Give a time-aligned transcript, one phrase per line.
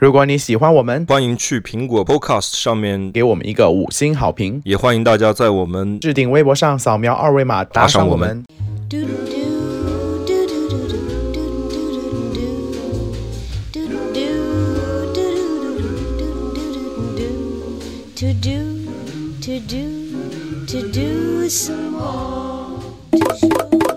[0.00, 4.62] 如果你喜欢我们，欢迎去苹果 Podcast 上面，给我们一个五星好评。
[4.64, 8.44] 也欢迎大家在我们置顶微博上扫描二维码打赏我们。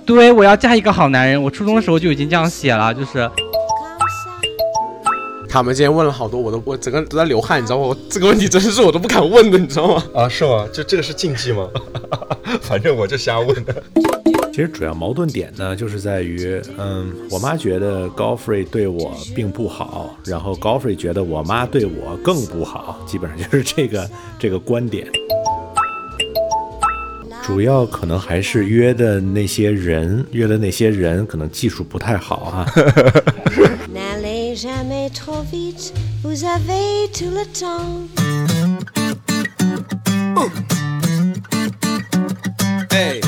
[0.04, 1.40] 对，我要嫁一个好男人。
[1.40, 3.30] 我初中的时候就已经这样写了，就是。
[5.52, 7.84] 他们今天问了好多，我都我整个都在流汗，你知道吗？
[7.88, 10.02] 我这个问题真的是我都不敢问的，你知道吗？
[10.16, 10.66] 啊，是吗？
[10.72, 11.68] 就这个是禁忌吗？
[12.64, 13.84] 反正我就瞎问的。
[14.54, 25.06] 其实主要矛盾点呢，就是在于，嗯，我妈觉得高 free 对我并不好，然后高 free 觉得我妈对我更不好，基本上就是这个 这个观点。
[27.44, 32.66] 主要可能还是约的那些人，约的那些人可能技术不太好啊。
[34.56, 38.08] Jamais trop vite, vous avez tout le temps.
[42.92, 43.22] Hey.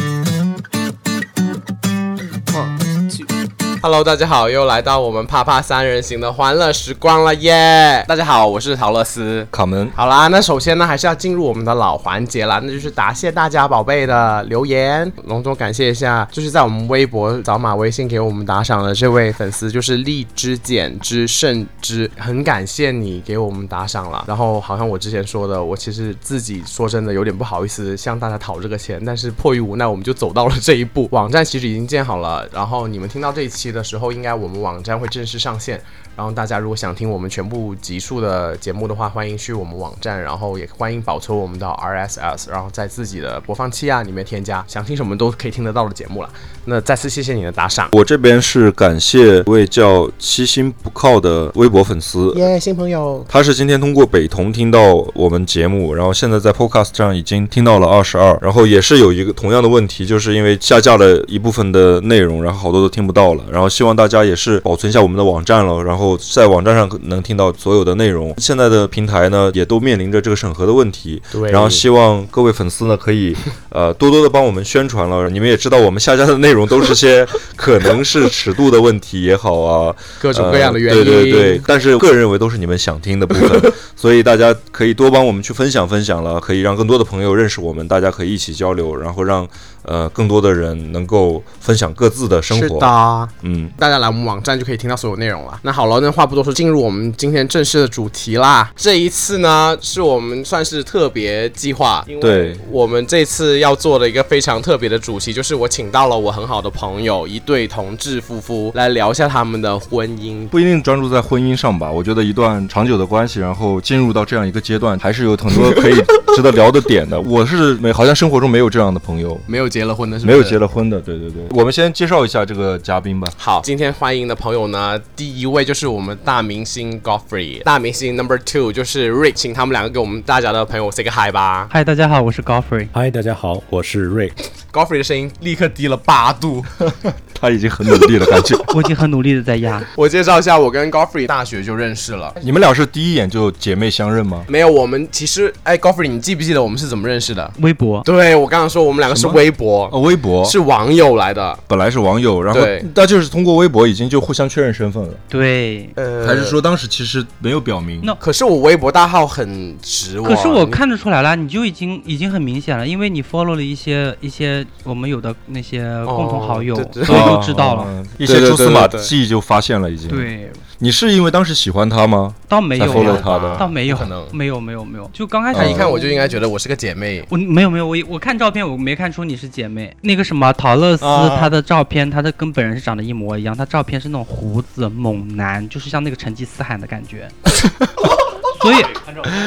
[3.85, 8.01] Hello，大家好，又来到我们啪啪三人行的欢乐时光了耶！
[8.07, 9.91] 大家好，我是陶乐斯卡门。
[9.93, 24.23] 好啦，那首先呢，还是要进入我们的老环节啦，那就是答谢大家宝贝的留言，隆重感谢一下，就是在我们微博扫码微信给我们打赏的这位粉丝，就是荔枝简之甚之，很感谢你给我们打赏了。
[24.25, 31.09] 然后好像我之前说的，我其实自己说真的有点不好意思向大家讨这个钱，但是迫于无奈，我们就走到了这一步。
[31.11, 33.72] 网站其实已经建好了，然后你们听到这一期。
[33.73, 35.81] 的时候，应该我们网站会正式上线。
[36.15, 46.29] 然后大家如果想听我们全部集数的节目的话，欢迎去我们网站，然后也欢迎保存我们的 RSS，然后在自己的播放器啊里面添加，想听什么都可以听得到的节目了。
[46.65, 68.33] 那再次谢谢你的打赏，我这边是感谢一位叫七星不靠的微博粉丝，耶，新朋友，他是今天通过北同听到我们节目，然后现在在 Podcast 上已经听到了二十二，然后也是有一个同样的问题，就是因为下架了一部分的内容，然后好多都听不到了，然后希望大家也是保存一下我们的网站了，然后在网站上能听到所有的内容。
[68.37, 73.35] 现在的平台呢，也都面临着这个审核的问题，对，然后希望各位粉丝呢可以
[73.69, 76.53] 呃多多的帮我们宣传了，你们也知道我们下架的内。
[76.53, 81.03] 内容都是些可能是尺度的问题也好啊，各种各样的原因。
[81.03, 89.47] 对对对，但是个人认为都是你们想听的部分，所以大家可以多帮我们去分享分享了，可以让更多的朋友认识我们，大家可以一起交流，然后让。
[89.83, 92.67] 呃，更多的人能够分享各自的生活。
[92.67, 95.59] 是的，嗯，大家来我们网站就可以听到所有内容了。
[95.63, 98.71] 那好了，那话不多说，进入我们今天正式的主题啦。
[98.75, 110.47] 这一次呢，是我们算是特别计划，对，我们这次要做的一个非常特别的主题，就是我请到了我很好的朋友，一对同志夫妇来聊一下他们的婚姻。
[110.47, 111.91] 不一定专注在婚姻上吧？
[111.91, 115.95] 我觉得一段长久的关系，然后进入到这样一个阶段，还是有很多可以
[116.35, 117.19] 值得聊的点的。
[117.19, 119.72] 我是没，好像生活中没有这样的朋友，没有。
[119.73, 121.41] 结了婚的是没有结了婚的，对对对。
[121.49, 123.27] 我们先介绍一下这个嘉宾吧。
[123.35, 131.67] 好，今天欢迎的朋友呢，第一位就是我们大明星 Godfrey，大明星 Number Two 就是 Rick，请他们两个给我们大家的朋友 say 个 hi 吧。
[131.71, 132.87] 嗨，大家好，我是 Godfrey。
[132.93, 134.33] 嗨，大家好，我是 Rick。
[134.71, 136.63] Godfrey 的声音立刻低了八度。
[137.43, 138.55] 他已经很努力了，感觉。
[138.73, 139.83] 我已经很努力的在压。
[139.97, 142.33] 我介绍一下，我跟 Godfrey 大学就认识了。
[142.41, 144.45] 你们俩是第一眼就姐妹相认吗？
[144.47, 147.51] 没有，我们其实，哎，Godfrey，你记不记得我们是怎么认识的？
[147.59, 148.01] 微博。
[148.03, 149.62] 对，我刚刚说我们两个是微博。
[149.63, 152.59] 哦，微博是网友来的，本来是网友，然后
[152.95, 155.13] 那就是通过微博已经就互相确认身份了。
[155.29, 158.01] 对，呃，还是说当时其实没有表明？
[158.03, 160.21] 那可是我微博大号很直。
[160.21, 168.03] 可是我看得出来了，你就已经已经很明显了，因为你 follow 了一些一些我们有的那些共同好友，所以就知道了。
[168.17, 170.09] 一些蛛丝马迹就发现了，已经。
[170.09, 172.33] 对，你是因为当时喜欢他吗？
[172.47, 175.09] 倒没有，follow 他的，倒没有，可能没有，没有，没有。
[175.13, 177.23] 就刚开始他一看我就应该觉得我是个姐妹。
[177.29, 179.95] 我没有，没有，我我看照片我没看出你是姐妹。
[180.01, 181.05] 那个什么陶乐斯，
[181.39, 183.55] 她的照片，她的跟本人是长得一模一样。
[183.55, 187.29] 她照片是那种胡子猛男，就是像那个成吉思汗的感觉。
[188.63, 188.83] 所以，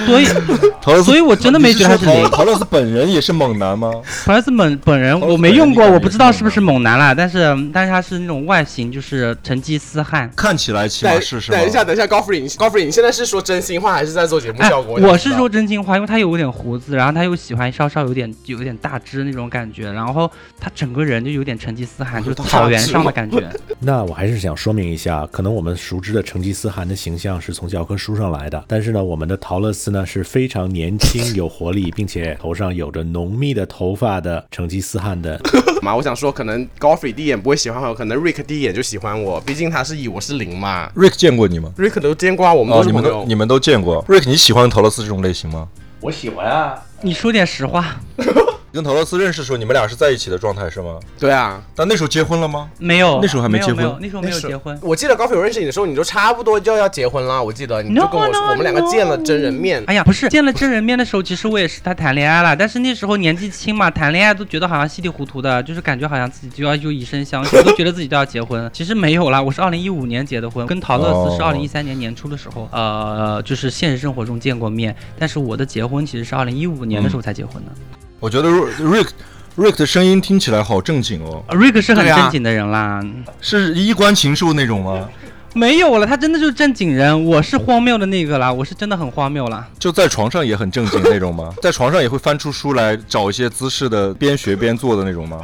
[0.07, 2.31] 所以， 所以我真的没觉得他是零。
[2.31, 3.91] 陶乐斯本人也是猛男吗？
[4.27, 7.15] 陶乐斯本本人我没用过，我不知道是不是猛男啦。
[7.15, 11.51] 但是，但是他是那种外形就是成吉思汗，看起来起码是是。
[11.51, 14.99] 等一下，等一下，高夫人，高夫人，你现在是说真心话还是在做节目效果？
[15.01, 20.31] 我是说真心话，因为他有点胡子，然后他又喜欢稍稍有点有点大只那种感觉，然后
[20.61, 23.49] 他整个人就有点成吉思汗，就是草原上的感觉。
[23.81, 29.06] 那我还是想说明一下，可能我们熟知的成吉思汗的形象是从教科书上来的，但是呢。
[29.07, 35.41] 我们的陶乐斯呢是非常年轻、有活力，并且头上有着浓密的头发的成吉思汗的。
[35.81, 40.91] 妈，我想说，可能 Goffrey 第一眼不会喜欢我，可能 Rick 第一眼就喜欢我，毕竟他是一，我是零嘛。
[40.97, 43.09] Rick 见过你吗？Rick 都见过啊，我们哦，都是朋友。
[43.09, 44.05] 你们都你们都见过。
[44.07, 45.69] Rick，你喜欢陶乐斯这种类型吗？
[46.01, 48.01] 我喜欢啊，你说点实话，
[48.77, 51.01] 跟陶乐斯认识的时候，你们俩是在一起的状态是吗？
[51.19, 52.69] 对啊，但那时候结婚了吗？
[52.79, 54.79] 没有，那时候还没结婚没有，那时候没有结婚。
[54.83, 57.43] 我记得 Goffrey 我认识你的时候，你就差不多就要结婚了。
[57.43, 59.83] 我记得你就跟我说 no, 我们两个见了真人面。
[59.87, 68.69] 哎呀，不是见了真人面的时候，其实我也是他谈恋爱了，但是那时候年纪轻嘛，谈恋爱都觉得好像稀里糊涂的，就是感觉好像自己就要就以身相许，都觉得自己都要结婚。
[68.75, 77.73] 其实没有啦，我是二零一五年结的婚，跟陶乐斯是哦二零一三年年初的时候，呃，就是现实生活中见过面，但是我的结婚其实是二零一五年的时候才结婚的。
[78.21, 79.09] 我觉得 Rick
[79.57, 83.01] Rick 的声音听起来好正经哦，呃 Rick 是很正经的人啦，
[83.41, 85.09] 是衣冠禽兽那种吗？
[85.55, 89.67] 没有了，他真的就是正经人，我是荒谬的那个啦，我是真的很荒谬啦。
[89.79, 91.55] 就在床上也很正经那种吗？
[91.63, 95.39] 在床上也会翻出书来找一些姿势的，边学边做的那种吗？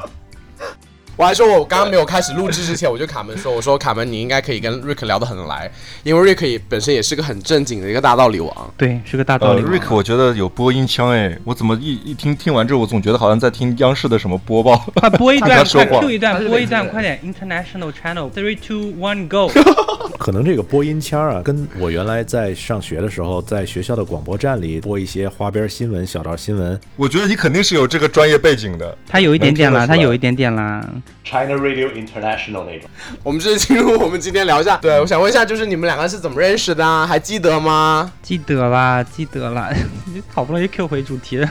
[1.16, 5.70] 我还说，我刚刚没有开始录制之前，我就卡门说，我说卡门你应该可以跟 Rick 聊得很来，
[6.02, 8.74] 因为 Rick 也本身也是个很正经的一个大道理王。
[8.76, 9.72] 对，是个大道呃理王。
[9.72, 14.76] ，Rick，我觉得有播音腔哎，我怎么一一听听完之后，我总觉得好像在听央视的什么播报。
[14.94, 19.50] 快播一段， 说话 Q 一段，播一段，快点！International Channel three two one go。
[20.18, 28.96] 可能这个播音腔啊，跟我原来在上学的时候，在学校的广播站里播一些花边新闻、小道新闻，我觉得你肯定是有这个专业背景的。
[29.06, 30.82] 他有一点点啦，他有一点点啦。
[31.24, 32.90] China Radio International 那种。
[33.22, 37.06] 我们这进入我们今天聊一下，对我想问一下，就是你们两个是怎么认识的啊？
[37.06, 38.12] 还记得吗？
[38.22, 39.72] 记得啦，记得啦，
[40.32, 41.48] 好不容易 Q 回主题了，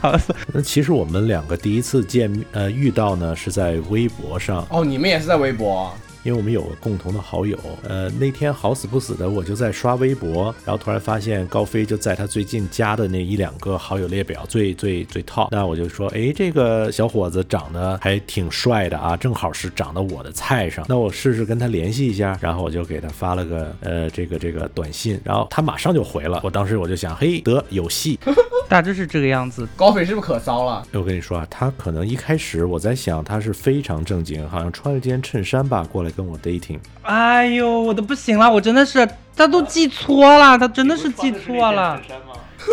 [0.00, 0.20] 好了，
[0.52, 5.92] 那其实我们两个第一次见呃遇到呢是在微博上，哦，你们也是在微博。
[6.24, 7.56] 因为我们有个共同的好友。
[7.86, 15.48] 呃，那天好死不死的我就在刷微博，然后突然发现高飞就在他最近加的那一两个好友列表最最最 top。
[15.50, 20.84] 那我就说，哎，这个小伙子长得还挺帅的啊，正好是长到我的菜上。
[20.88, 26.40] 那我试试跟他联系一下，然后我就给他发了个呃这个这个短信，然后他马上就回了。
[26.42, 28.18] 我当时我就想，嘿，得有戏。
[28.66, 29.68] 大致是这个样子。
[29.76, 30.86] 高飞是不是可骚了？
[30.92, 36.78] 我跟你说啊，他可能一开始我在想他是非常正经，好像穿了件衬衫吧，过来跟我 dating。
[37.02, 42.00] 哎呦，我都不行了，我真的是，他都记错了，他真的是记错了。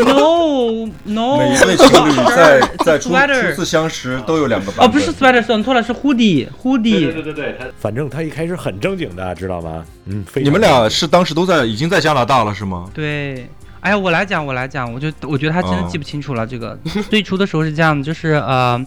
[0.06, 4.88] No No，每一对情侣在在初初次相识都有两个版本。
[4.88, 7.12] 哦，不是 sweater，算错了，是 hoodie hoodie。
[7.12, 9.84] 对对对，他反正他一开始很正经的，知道吗？
[10.06, 12.90] 嗯，你们俩是当时都在已经在加拿大了是吗？
[12.94, 13.50] 对，
[13.82, 16.48] 哎呀，我来讲，我来讲，我就我觉得他真的哦记不清楚了。
[16.48, 16.78] 这个
[17.10, 18.82] 最初的时候是这样的，就是呃，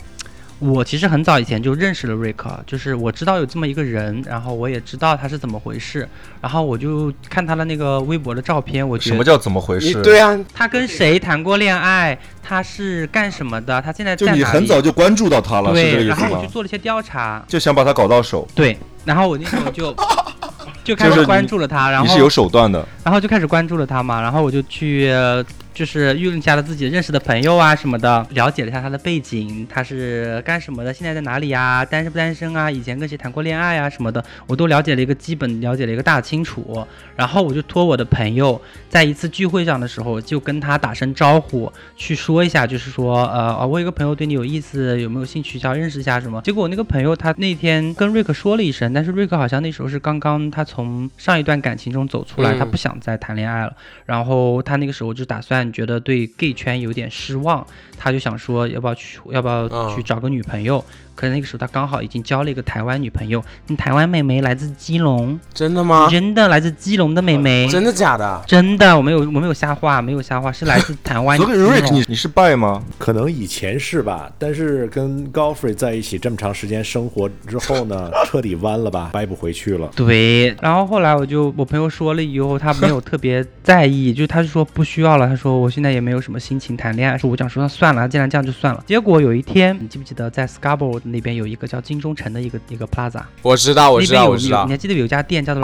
[0.72, 6.08] 我其实很早以前就认识了瑞克，就是我知道有这么一个人，然后我也知道他是怎么回事，
[6.40, 10.02] 然后我就看他的那个微博的照片，我觉得什么叫怎么回事？
[10.02, 14.38] 对啊，他跟谁谈过恋爱，他是干什么的，他现在在哪里？
[14.38, 16.48] 就你很早就关注到他了，是这个，意思吗然后我去？
[16.50, 19.94] 做了一些调查，就想把他搞到手，对，然后我那时候就
[20.82, 22.86] 就开始关注了他，然后你是有手段的。
[23.02, 25.44] 然后就开始关注了他嘛，然后我就去呃
[25.74, 36.86] 就是运下了自己认识的朋友啊什么的，了解了一下他的背景，他是干什么的，现在在哪里呀，单身不单身啊，以前跟谁谈过恋爱啊什么的，我都了解了一个基本，了解了一个大清楚。
[37.16, 46.40] 然后我就托我的朋友，在一次聚会上的时候，就跟他打声招呼，去说一下，就是说，呃，啊我有一个朋友对你有意思，有没有兴趣想认识一下什么？
[46.42, 53.74] 结果我那个朋友他那天跟瑞克说了一声，但是瑞克好像那时候是刚刚他从上一段感情中走出来，嗯他不想再谈恋爱了。
[54.06, 57.66] 然后他那个时候就打算觉得对 gay 圈有点失望，
[57.98, 60.84] 他就想说要不要去要不要嗯去找个女朋友。
[61.14, 66.08] 可能那个时候他刚好已经交了一个台湾女朋友，那台湾妹妹来自基隆，真的吗？
[66.10, 68.42] 真的来自基隆的妹妹，真的假的？
[68.46, 72.82] 真的，我没有我没有瞎话，没有瞎话，是来自台湾基 所以 Rick，你你是拜吗？
[72.98, 79.90] 可能以前是吧，但是跟高 y 在一起这么长时间生活之后呢， 彻底弯了吧，掰不回去了。
[79.94, 88.82] 对，然后后来我就我朋友说了以后，他没有特别在意，就他就说不需要了，他说我现在也没有什么心情谈恋爱，说我讲说那算了，既然这样就算了。
[88.86, 95.62] 结果有一天，你记不记得在 Scarborough 那边有一个叫金钟城的一个一个 Plaza，我知道，我知道，我知道，你，还记得有一家店叫做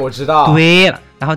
[0.00, 0.52] 我知道。
[0.52, 1.36] 对了，然后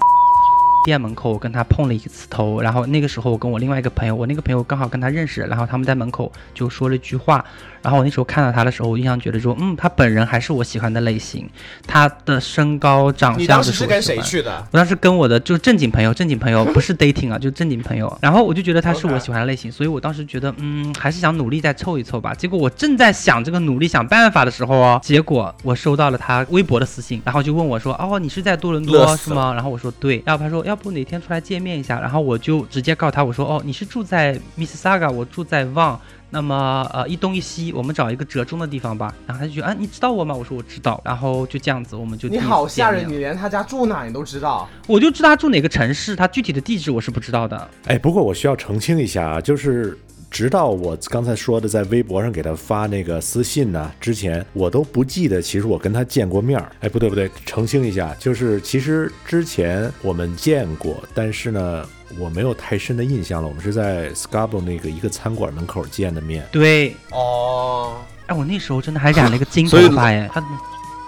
[0.86, 7.44] 店门口我跟他碰了一次头，然后那个时候我跟我另外一个朋友，我那个朋友刚好跟他认识，然后他们在门口就说了一句话，
[7.82, 11.50] 然后我那时候看到他的时候，我印象觉得说，嗯，他本人还是我喜欢的类型，
[11.88, 14.64] 他的身高长相就是当时是跟谁去的？
[14.72, 18.16] 我当时跟我的就是正经朋友，正经朋友不是 dating 啊，就正经朋友。
[18.22, 22.32] 然后我就觉得他是我喜欢的类型，所以我当时觉得，嗯，还是想努力再凑一凑吧。
[22.36, 29.52] 结果我正在想这个努力想办法的时候哦，结果我收到了他微博的私信，然后就问我说，哦，你是在多伦多是吗？
[29.56, 32.02] 然后我说对，然后他说，要要不哪天出来见面一下？
[32.02, 35.98] 然后我就直接告诉他，我说哦，你是住在 Mississauga，我住在 Vaughan，
[36.30, 39.16] 那么呃一东一西，我们找一个折中的地方吧。
[39.26, 40.36] 然后他就觉得啊，你知道我吗？
[40.36, 41.00] 我说我知道。
[41.06, 44.68] 然后就这样子，我们就你好吓人，你连他家住哪你都知道。
[44.86, 47.70] 我就知道他住哪个城市，他具体的地址我是不知道的。
[47.86, 49.98] 哎，不过我需要澄清一下啊，就是
[50.36, 56.70] 直到我刚才说的在微博上给他发那个私信呢之前，我都不记得其实我跟他见过面儿。
[56.82, 61.86] 哎，不对不对，澄清一下，就是其实之前我们见过，但是呢。
[62.20, 66.46] 我没有太深的印象了，我们是在 Scarborough 那个一个餐馆门口见的面。
[66.52, 70.42] 对，哦，哎，我那时候真的还染了一个金头发耶，他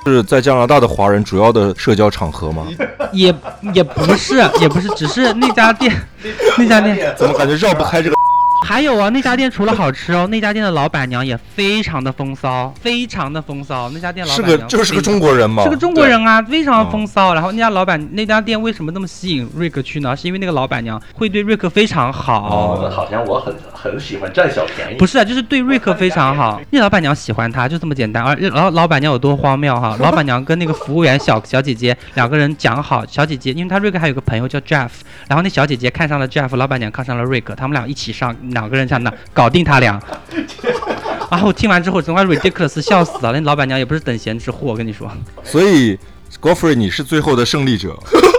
[0.05, 2.67] 是在加拿大的华人主要的社交场合吗？
[3.13, 3.33] 也
[3.73, 5.95] 也不是，也不是，只是那家店，
[6.57, 8.16] 那家店怎么感觉绕不开这个？
[8.65, 13.89] 还有啊，那家店除了好吃哦，那家店的老板娘也非常的风骚，非常的风骚。
[13.93, 15.63] 那家店老板是个就是个中国人吗？
[15.63, 17.33] 是个中国人啊，非常风骚。
[17.33, 20.15] 然后那家老板那家店为什么那么吸引瑞克去呢？
[20.15, 22.81] 是因为那个老板娘会对瑞克非常好。
[22.81, 24.97] 哦，好像我很很喜欢占小便宜。
[24.97, 26.59] 不是啊，就是对瑞克非常好。
[26.71, 28.21] 那老板娘喜欢他，就这么简单。
[28.23, 29.95] 而老老板娘有多荒谬哈？
[30.01, 34.89] 老板娘跟那个服务员小小姐姐两个人讲好，小姐姐因为她瑞克还有个朋友叫 Jeff，
[35.27, 40.01] 然后那小姐姐看上了 Jeff，老板娘看上了瑞克，他们俩一起上，两个人想那搞定他俩。
[41.29, 43.33] 然后听完之后，整个 ridiculous 笑死了。
[43.33, 45.11] 那老板娘也不是等闲之货，我跟你说。
[45.43, 45.97] 所以
[46.41, 47.97] Godfrey 你是最后的胜利者，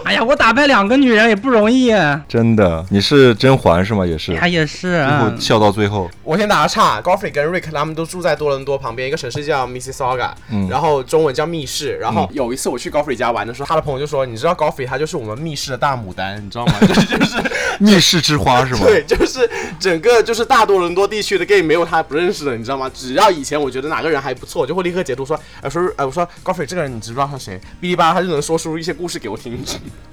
[0.09, 1.93] 哎呀，我打败两个女人也不容易。
[2.27, 4.07] 真的，你是甄嬛是吗？
[4.07, 5.39] 也是，他也是最啊后。
[5.39, 6.11] 笑到最后。
[6.25, 11.99] 我先打个岔，Goffrey 跟 Rick 他们都住在多伦多旁边一个城市叫 Mississauga，、嗯然后中文叫密室。
[12.01, 16.73] 然后有一次我去 Goffrey 家玩的时候，他的朋友就说：“你知道 Goffrey 他就是我们密室的大牡丹，你知道吗？
[16.81, 17.37] 就是就是
[17.79, 18.81] 密室之花是吗？
[18.85, 19.47] 对，就是
[19.79, 22.91] 整个就是大多伦多地区的 gay 没有他不认识的，你知道吗？
[22.95, 27.61] 只要以前我觉得哪个人还不错，我就会立刻截图说，呃说呃我说 Goffrey 这个人你知不知道他谁？
[27.83, 29.59] 哔哩吧啦他就能说出一些故事给我听。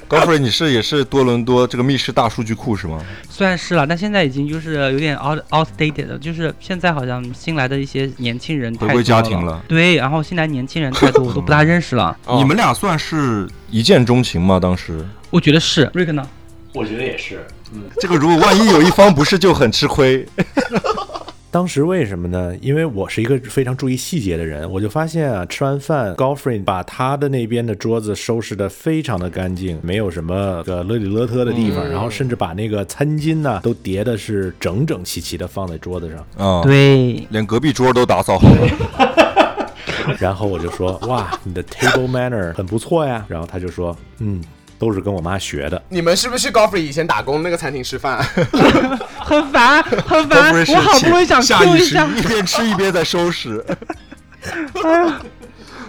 [0.07, 2.99] Godfrey 你是也是多伦多这个密室大数据库是吗？
[3.27, 12.15] 算是了，但现在已经就是有点 out outdated 了，就是现在好像新来的一些年轻人回归家庭了对，然后新来年轻人太多， 我都不大认识了。
[12.25, 14.59] 哦你们俩算是一见钟情吗？
[14.59, 16.27] 当时我觉得是瑞克呢，
[16.71, 20.23] 我觉得也是，嗯，这个如果万一有一方不是，就很吃亏。
[21.55, 22.53] 当时为什么呢？
[22.59, 36.45] 因为我是一个非常注意细节的人，我就发现啊，吃完饭，Goffrey 把他的那边的桌子收拾得非常的干净，没有什么个勒里勒特的地方，然后甚至把那个餐巾呢都叠的是整整齐齐的放在桌子上。
[36.45, 39.65] 啊，，对，连隔壁桌都打扫好了。
[40.19, 43.25] 然后我就说，哇，你的 table manner 很不错呀。
[43.29, 44.41] 然后他就说，嗯，
[44.77, 45.81] 都是跟我妈学的。
[45.89, 48.23] 你们是不是去 Goffrey 以前打工那个餐厅吃饭？
[49.19, 53.63] 很烦， 很烦，我好不容易想下 Q 意识一下，一边吃一边在收拾。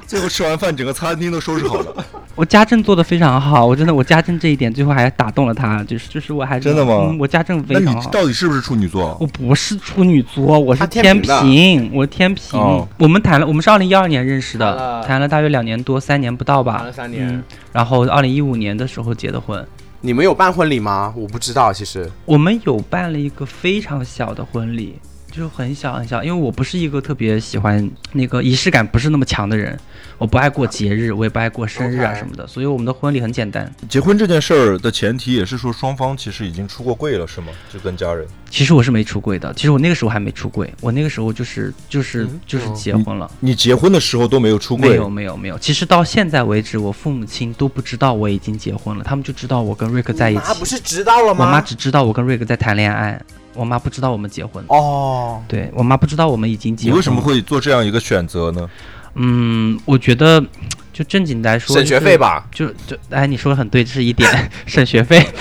[0.07, 2.05] 最后吃完饭，整个餐厅都收拾好了。
[2.37, 8.11] 我家政做的非常好，我真的我家政这一点最后还打动了他，就是就是我还真的吗嗯，我家政非那你常好。
[8.11, 9.17] 到底是不是处女座？
[9.19, 12.61] 我不是处女座，我是天天平我天平。
[12.61, 16.77] 哦我们谈了，我们是二零一二年认识谈的了，谈了大约两年多，三年不到吧。
[16.77, 19.67] 谈了三年嗯，然后二零一五年的时候结的婚。
[20.03, 21.15] 你们有办婚礼吗？
[21.17, 22.11] 我不知道，其实。
[22.27, 24.97] 我们有办了一个非常小的婚礼，
[25.37, 29.79] 就是很小很小，因为我不是一个特别喜欢那个仪式感不是那么强的人，
[30.17, 33.71] 我不爱过节日，我也不爱过生日啊什么的，所以我们的婚礼很简单。
[33.87, 37.49] 结婚这件事儿的前提也是说双方其实已经出过柜了，是吗？
[37.71, 38.27] 就跟家人。
[38.49, 43.31] 其实我是没出柜的，其实我那个时候还没出柜，我那个时候就是就是嗯就是哦结婚了。
[43.41, 50.41] 你结婚的时候都没有出柜没有，没有没有，其实到现在为止，我父母亲都不知道我已经结婚了，他们就知道我跟瑞克在一起。
[50.41, 51.53] 妈不是知道了吗我吗？
[51.53, 53.21] 妈只知道我跟瑞克在谈恋爱，
[53.57, 54.65] 我妈不知道我们结婚。
[54.69, 56.93] 哦，对我妈不知道我们已经结婚。
[56.93, 57.21] 你为什么？
[57.21, 58.69] 会做这样一个选择呢？
[59.15, 60.45] 嗯，我觉得
[60.93, 62.17] 就正经来说，省学费。
[62.17, 62.47] 吧。
[62.53, 64.31] 就就哎，你说的很对，这是一点
[64.67, 65.27] 省学费。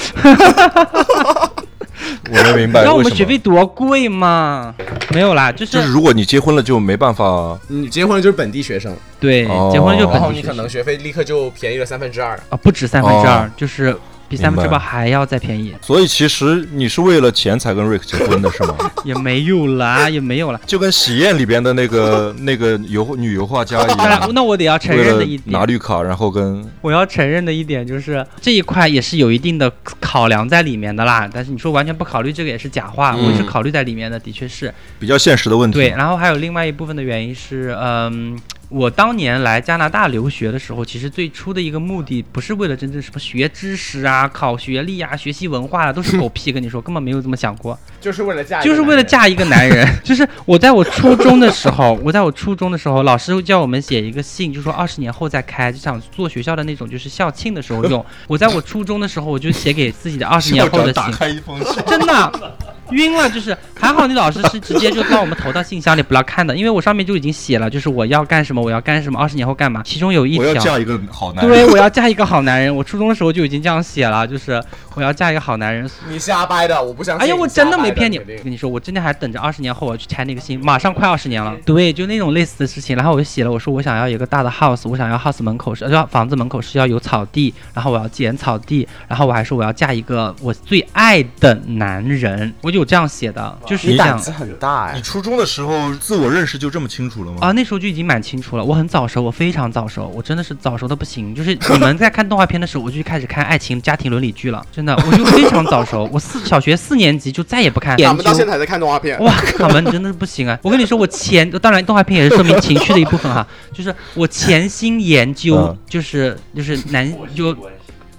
[2.27, 3.01] 我没明白你知道我。
[3.01, 4.73] 们学费多贵吗？
[5.13, 12.35] 没有啦，就是就是如果你结婚了就没办法，你结婚了就是本地学生，对哦结婚了就然后你可能学费立刻就便宜了三分之二。
[12.49, 13.95] 啊，不止三分之二哦，就是
[14.27, 18.75] 比三分之明白八还要再便宜，所以其实你是为了钱才跟 Rick 结婚的是吗？
[19.05, 20.59] 也没有啦，也没有啦。
[20.65, 31.29] 就跟喜宴里边的那个 那个油女油画家一，样， 那我得要承认的一点，拿绿卡，然后跟我要承认的一点就是这一块也是有一定的考量在里面的啦。
[31.31, 35.77] 但是你说完全不考虑这个也是假话，嗯我是考虑在里面的，的确是比较现实的问题。
[35.77, 35.89] 对。
[35.89, 38.37] 然后还有另外一部分的原因是，嗯，
[38.75, 46.51] 我当年来加拿大留学的时候，其实最初的一个目的不是为了真正什么学知识啊、考学历啊、学习文化啊，都是狗屁。
[46.51, 49.01] 跟你说，根本没有这么想过，就是为了嫁，就是为了。
[49.05, 49.87] 嫁一个男人。
[50.03, 58.05] 就是我在我初中的时候，我在我初中的时候，老师叫我们写一个信，就说二十年后再开，就想做学校的那种，就是校庆的时候用。
[58.27, 62.57] 我在我初中的时候，我就写给自己的二十年后的信， 打开一封信，真的
[62.91, 63.29] 晕了。
[63.35, 69.81] 就是还好，那老师是直接就帮我们投到信箱里，不要看的，因为我上面就已经写了，就是我要干什么，我要干什么，二十年后干嘛。
[69.83, 71.53] 其中有一条，我要嫁一个好男人。
[71.53, 72.73] 对，我要嫁一个好男人。
[72.73, 74.63] 我初中的时候就已经这样写了，就是
[74.93, 75.89] 我要嫁一个好男人。
[76.07, 77.25] 你瞎掰的，我不相信。
[77.25, 78.17] 哎呀，我真的没骗你。
[78.19, 81.53] 我跟你说，我真的还等着二十年后我要去拆那个信，马上快二十年了。
[81.65, 82.95] 对，就那种类似的事情。
[82.95, 95.01] 然后我就写了，我说我想要一个大的 house，我想要 house 门口是要房子门口是要有草地，然后我要剪草地，然后我还说我要嫁一个我最爱的男人，我就有这样写的，就是你胆子很大哎你。
[95.01, 97.37] 初中的时候自我认识就这么清楚了吗？
[97.41, 98.63] 啊，那时候就已经蛮清楚了。
[98.63, 101.33] 我很早熟，我非常早熟，我真的是早熟的不行。
[101.33, 106.09] 就是你们在看动画片的时候，我就开始看爱情家庭伦理剧了，真的，我就非常早熟。
[106.11, 109.19] 我四小学四年级就再也不看我研究们到现在还在看动画片。
[109.23, 110.57] 哇，卡门真的是不行啊！
[110.61, 117.55] 我跟你说，我前当然动画片也是说明情绪的一部分哈，就是我潜心研究嗯，就是就是男就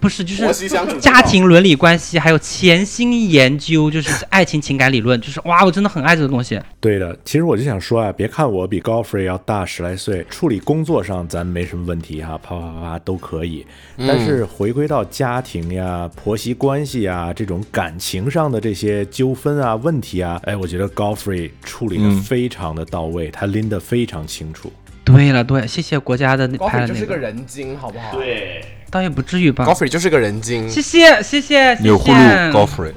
[0.00, 0.68] 不是就是
[1.00, 6.60] 家庭伦理关系，还有潜心研究就是爱情情感理论，就是哇，我真的很爱这个东西。
[6.80, 13.66] 对的，其实我就想说啊，别看我比高 Free 要大十来岁，处理工作上咱没什么问题哈，啪啪啪啪都可以。
[13.98, 24.72] 但是回归到家庭呀、婆媳关系呀这种感情上的这些纠纷啊、问题啊，哎，我觉得高 Free 处理的嗯非常的到位，他拎得非常清楚。
[25.04, 29.74] 对了对，谢谢国家的那高拍的那斐就是个人精，好不好？，对，倒也不至于吧高。
[29.74, 30.68] 斐就是个人精。
[30.68, 32.72] 谢谢谢谢，你有谢呼噜高谢。
[32.72, 32.92] free，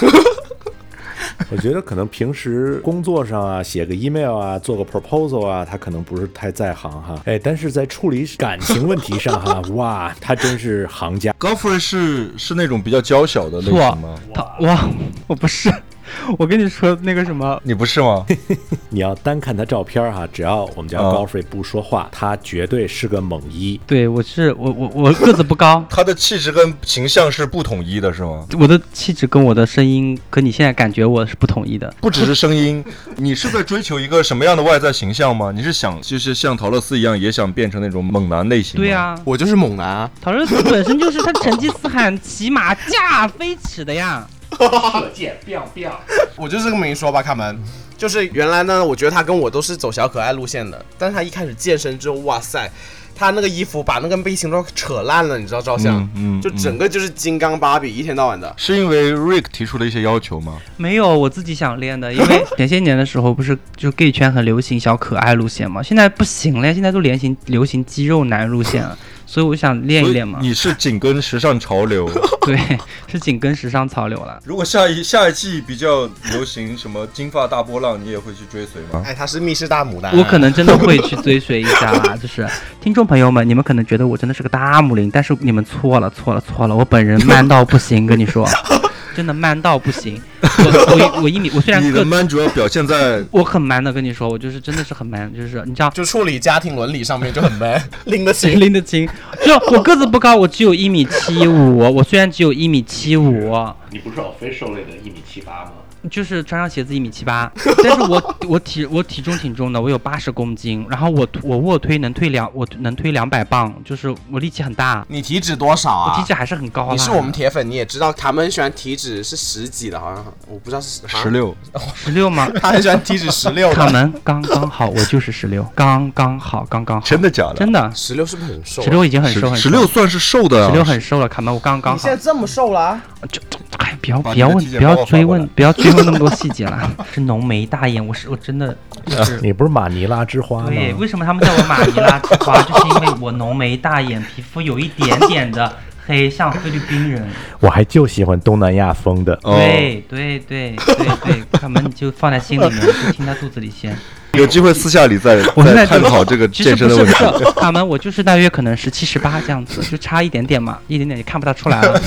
[1.50, 7.20] 我觉得可能平时工作上啊，写个 email 啊，做个 proposal 啊，他可能不是太在行哈。
[7.24, 11.34] 哎，但是在处理感情问题上哈， 哇，他真是行家。
[11.38, 14.14] 高 free 是是那种比较娇小的类型吗？
[14.34, 14.88] 他哇，
[15.26, 15.72] 我不是，
[16.38, 18.24] 我跟你说那个什么，你不是吗？
[18.90, 23.80] 你要单看他照片哈，只要我们家啊高 Free 不说话，他绝对是个猛一。
[23.86, 28.46] 对我是我我我个子不高， 他的气质跟形象是不统一的，是吗？
[28.58, 31.92] 我的气质跟我的声音跟你现在感觉我是不统一的。
[32.00, 32.84] 不只是声音，
[33.16, 35.52] 你是在追求一个什么样的外在形象吗？
[35.54, 38.80] 你是想就是像陶乐斯一样，也想变成那种猛男类型？
[38.80, 40.10] 对，呀、我就是猛男啊！
[40.20, 44.26] 陶乐斯本身就是他成吉思汗骑马驾飞驰的呀。
[44.58, 45.92] 射箭，biang biang。
[46.36, 47.58] 我就这么跟你说吧，卡门，
[47.96, 52.70] 就是原来呢，我觉得他跟我都是走小可爱路线的，但是他一开始健身之后，哇塞，
[53.14, 58.52] 他那个衣服把那个背心都扯烂了，你知道照相，嗯嗯就整个就是金刚芭比，一天到晚的。
[58.56, 60.58] 是因为 Rick 提出了一些要求吗？
[60.76, 68.96] 没有，我自己想练的，因为前些年的时候不是就 gay 圈很流行小可爱路线吗，现在不行了，现在都流行流行肌肉男路线了，
[69.30, 70.40] 所以我想练一练嘛。
[70.42, 72.10] 你是紧跟时尚潮流。
[72.42, 72.58] 对，
[73.06, 74.40] 是紧跟时尚潮流了。
[74.44, 79.04] 如果下一下一季比较流行什么金发大波浪，你也会去追随吗？
[79.06, 82.44] 哎，他是密室大牡丹，我可能真的会去追随一下啦， 就是
[82.80, 88.44] 听众朋友们，你们可能觉得我真的是个大母零，但是你们错了，错了，错了，我本人 man 到不行，跟你说，
[89.14, 90.20] 真的 man 到不行。
[90.64, 95.90] 我我我一米，我虽然个 man 主要表现在我很 man 的，跟你说，我就是真的是很 man，就是你知道。
[95.90, 98.58] 就处理家庭伦理上面就很 man，拎得清。
[98.60, 99.08] 拎得清，
[99.44, 101.78] 就我个子不高，我只有一米七五。
[101.78, 103.52] 我虽然只有一米七五，
[103.90, 105.72] 你不是 official 类的一米七八吗？
[106.08, 107.50] 就是穿上鞋子一米七八，
[107.84, 116.12] 但是我我体我体重挺重的，我有八十公斤，然后我我卧推能推两我能推两百磅，就是我力气很大，你体脂多少啊？
[116.12, 116.92] 我体脂还是很高啦。
[116.92, 121.54] 你是我们铁粉，你也知道，他们很喜欢体脂是十几的，好像我不知道是十，六，
[121.94, 122.48] 十六吗？
[122.62, 123.74] 他很喜欢体脂十六的。
[123.74, 127.56] 卡门刚刚好，我就是十六，刚刚好，刚刚好，真的假的？
[127.56, 128.84] 真的，十六是不是很瘦啊？
[128.84, 132.20] 十六已经很瘦很瘦十六算是瘦的啊，十六很瘦了，卡门我刚刚好你现在。
[132.20, 133.02] 这么瘦了啊？
[133.32, 133.40] 就
[133.80, 136.90] 哎，不要不要问，不要追问，不要追问那么多 细节了。
[137.12, 139.40] 是浓眉大眼，我是我真的就是。
[139.40, 140.68] 你不是马尼拉之花吗？
[140.68, 142.60] 对，为什么他们叫我马尼拉之花？
[142.62, 145.74] 就是因为我浓眉大眼，皮肤有一点点的
[146.06, 147.26] 黑，像菲律宾人。
[147.60, 149.32] 我还就喜欢东南亚风的。
[149.42, 153.96] 哦对对对对对，他们就放在心里面， 就听在肚子里先。
[154.40, 157.14] 有机会私下里再我再探讨这个健身的问题。
[157.56, 162.00] 他们我就是大约可能十七十八这样子，就差一点点嘛，一点点也看不大出来了。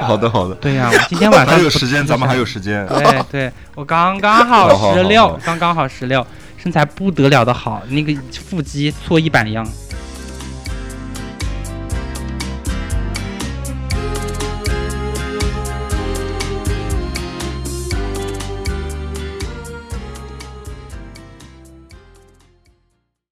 [0.00, 2.86] 好的，好的，对呀、我今天晚上有时间，咱们还有时间。
[2.86, 6.24] 对对，我刚刚好十六，刚刚好十六，
[6.56, 8.12] 身材不得了的好，那个
[8.46, 9.66] 腹肌搓衣板一样。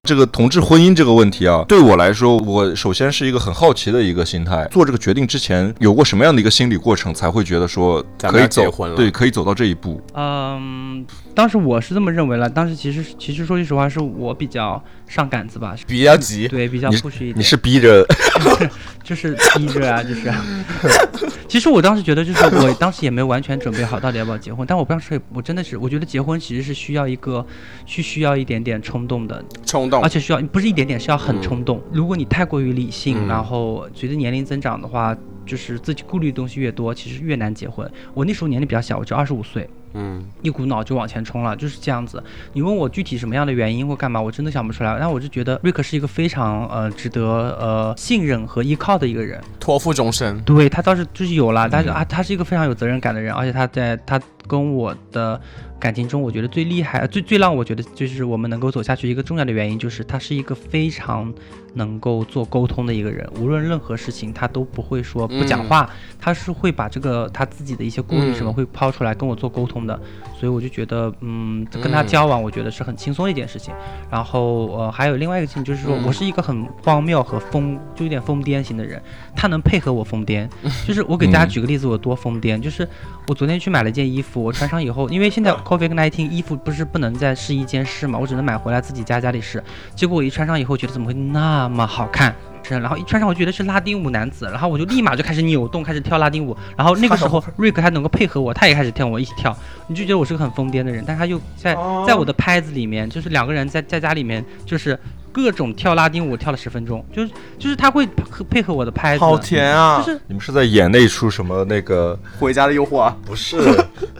[0.05, 4.67] 这个同志婚姻这个问题啊，对我来说，我首先是一个很好奇的一个心态。
[4.69, 10.01] 做这个决定之前，有过什么样的一个心理过程，才会觉得说可以走结婚了对，可以走到这一步？
[10.13, 12.49] 嗯，当时我是这么认为了。
[12.49, 17.39] 当时其实其实说句实话，是我比较上杆子吧，比较急，对，比较你 push 一点。
[17.39, 18.05] 你是逼着
[19.03, 20.31] 就是逼着啊，就是。
[21.47, 27.45] 其实我当时觉得，就是我当时也没有完全准备好到底要不要结婚，但我当时也我真的是，我觉得结婚其实是需要一个，
[27.85, 31.79] 需需要一点点冲动的，冲动而，且需要不是一点点，是要很冲动。
[31.91, 35.15] 如果你太过于理性，嗯然后随着年龄增长的话，
[35.45, 37.89] 就是自己顾虑的东西越多，其实越难结婚。
[38.13, 42.23] 我那时候年龄比较小，我就二十五岁，嗯，一股脑就往前冲了，就是这样子。
[42.53, 44.97] 你问我具体什么样的原因或干嘛，我真的想不出来。
[44.99, 47.21] 但我就觉得瑞克是一个非常呃值得
[47.59, 49.41] 呃信任和依靠的一个人。
[49.59, 55.39] 托付终身，对他倒是就是有了，但是嗯啊，他是一个非常有责任感的人，而且他在他跟我的
[55.79, 61.33] 感情中，我觉得最厉害、最最让我觉得就是我们能够走下去一个重要的原因，就是他是一个非常
[61.73, 69.99] 能够做沟通的一个人，无论任何事情他都不会说不讲话，他是会把这个他自己的一些顾虑什么嗯会抛出来跟我做沟通的，
[70.39, 73.73] 所以我就觉得，嗯，跟他嗯交往，我觉得是很轻松一件事情。
[74.11, 79.01] 然后呃，还有另外一个事情就是说，嗯我是一个很荒谬和疯，就有点疯癫型的人，
[79.35, 80.47] 他能配合我疯癫。
[80.87, 82.59] 就是我给大家嗯举个例子，我多疯癫。
[82.61, 82.87] 就是
[83.27, 89.63] 我昨天去买了件衣服，我穿上以后，因为现在 COVID 19衣服不是不能在试衣间试嘛，我只能买回来自己家家里试。
[89.95, 92.35] 结果我一穿上以后，觉得怎么会那么好看？
[92.65, 96.55] 是，然后一穿上，我觉得是拉丁舞男子，然后我就立马就开始扭动，开始跳拉丁舞。
[96.77, 99.53] 然后那个时候， 瑞克还能够配合我，他也开始跳，我一起跳。
[99.87, 104.97] 你就觉得我是个很疯癫的人，但他又在哦在我的拍子里面，就是两个人在在家里面，就是
[105.33, 110.01] 各种跳拉丁舞，跳了十分钟，就是就是他会配合配合我的拍子，好甜啊！
[110.01, 113.57] 就是你们是在演那出什么那个回家的诱惑啊，不是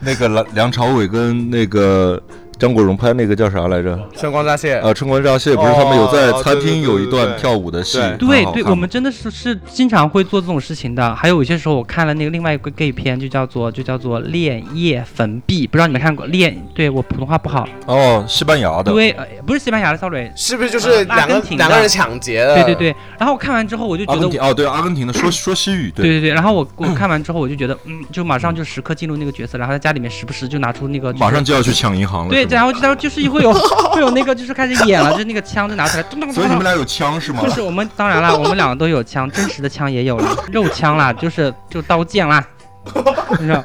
[0.02, 2.22] 那个梁梁朝伟跟那个
[2.64, 4.00] 张国荣拍那个叫啥来着？
[4.18, 11.14] 春光乍泄，啊，春光乍泄不是他们有在哦餐厅有一段跳舞的戏，对对我们真的是是经常会做这种事情的。
[11.14, 16.26] 还有有些时候，我看了那个另外一个 gay 片，就叫做就叫做《恋夜焚壁》，不知道你们看过？
[16.28, 20.32] 恋对我普通话不好，哦，西班牙的，对，呃不是西班牙的，sorry。
[20.38, 22.56] 是不是就是呃阿两个根廷的两个人抢劫的？
[22.56, 33.52] 对对对，然后我看完之后，我就觉得哦，对，阿根廷的说说西语，对对对，然后我我看完之后，我就觉得，嗯，就马上就时刻进入那个角色，然后在家里面时不时就拿出那个，马上就要去抢银行了，对，然后然后就是会有
[33.92, 36.36] 会有那个就是开始演了，就是那个枪就拿出来，咚咚咚咚。
[36.36, 37.42] 所以你们俩有枪是吗？
[37.44, 42.46] 就是我们当然了，我们两个都有枪，真实的枪也有了，肉枪啦，就是就刀剑啦，
[43.40, 43.64] 你知道，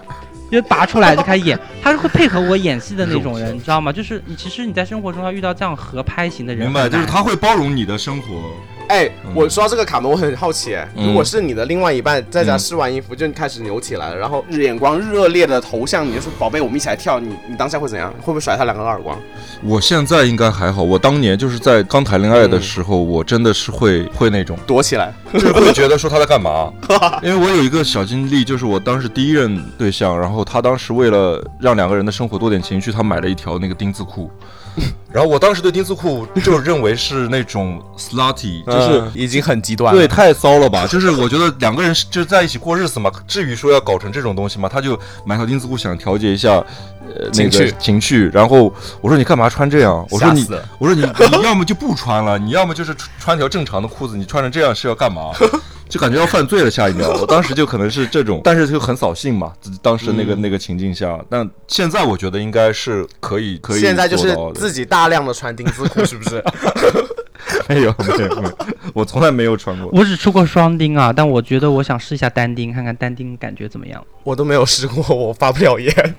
[0.51, 3.92] 就拔出来就开始演，他是会配合我演戏的那种人，你知道吗？
[3.92, 8.29] 就是你其实你在生活中要遇到这样合拍型的人，明白，就是他会包容你的生活。
[8.88, 18.11] 哎，嗯我说到这个卡门，我很好奇，如果是你的另外一半在家嗯试完衣服就开始扭起来了，然后眼光热烈的投向你，就说宝贝，我们一起来跳，你你当下会怎样？
[18.20, 19.18] 会不会甩他两个耳光？
[19.62, 26.72] 我现在应该还好，我当年就是在刚谈恋爱的时候，我真的是会会那种，躲起来， 就是会觉得说他在干嘛。
[27.22, 34.31] 因为我有一个小经历，就是我当时第一任对象，然后他当时为了让两个人的生活多点情趣，他买了一条那个丁字裤。
[35.12, 39.98] 然后我当时对丁字裤就认为是那种 slutty，就是嗯已经很极端了。
[39.98, 40.86] 对，太骚了吧！
[40.86, 44.68] 就是我觉得两个人就是在一起过日子嘛，至于说要搞成这种东西吗？
[44.70, 46.52] 他就买条丁字裤想调节一下，
[47.06, 48.30] 呃，那个情绪。
[48.32, 50.06] 然后我说你干嘛穿这样？
[50.10, 50.46] 我说你
[50.78, 51.00] 我说你
[51.36, 55.30] 你要么就不穿了，你要么就是穿穿条正常的裤子，你穿成这样是要干嘛？
[55.88, 57.09] 就感觉要犯罪了，下一秒。
[57.20, 61.18] 我当时就可能是这种，但是就很扫兴嘛，当时那个、嗯那个情境下。
[61.29, 66.42] 但现在我觉得应该是可以可以现在就是自己大量的穿丁字裤，是不是？
[67.68, 68.59] 没有没有没有，
[68.92, 69.90] 我从来没有穿过。
[69.92, 74.05] 我只出过双钉啊，但我觉得我想试一下单钉，看看单钉感觉怎么样。
[74.22, 76.14] 我都没有试过，我发不了言。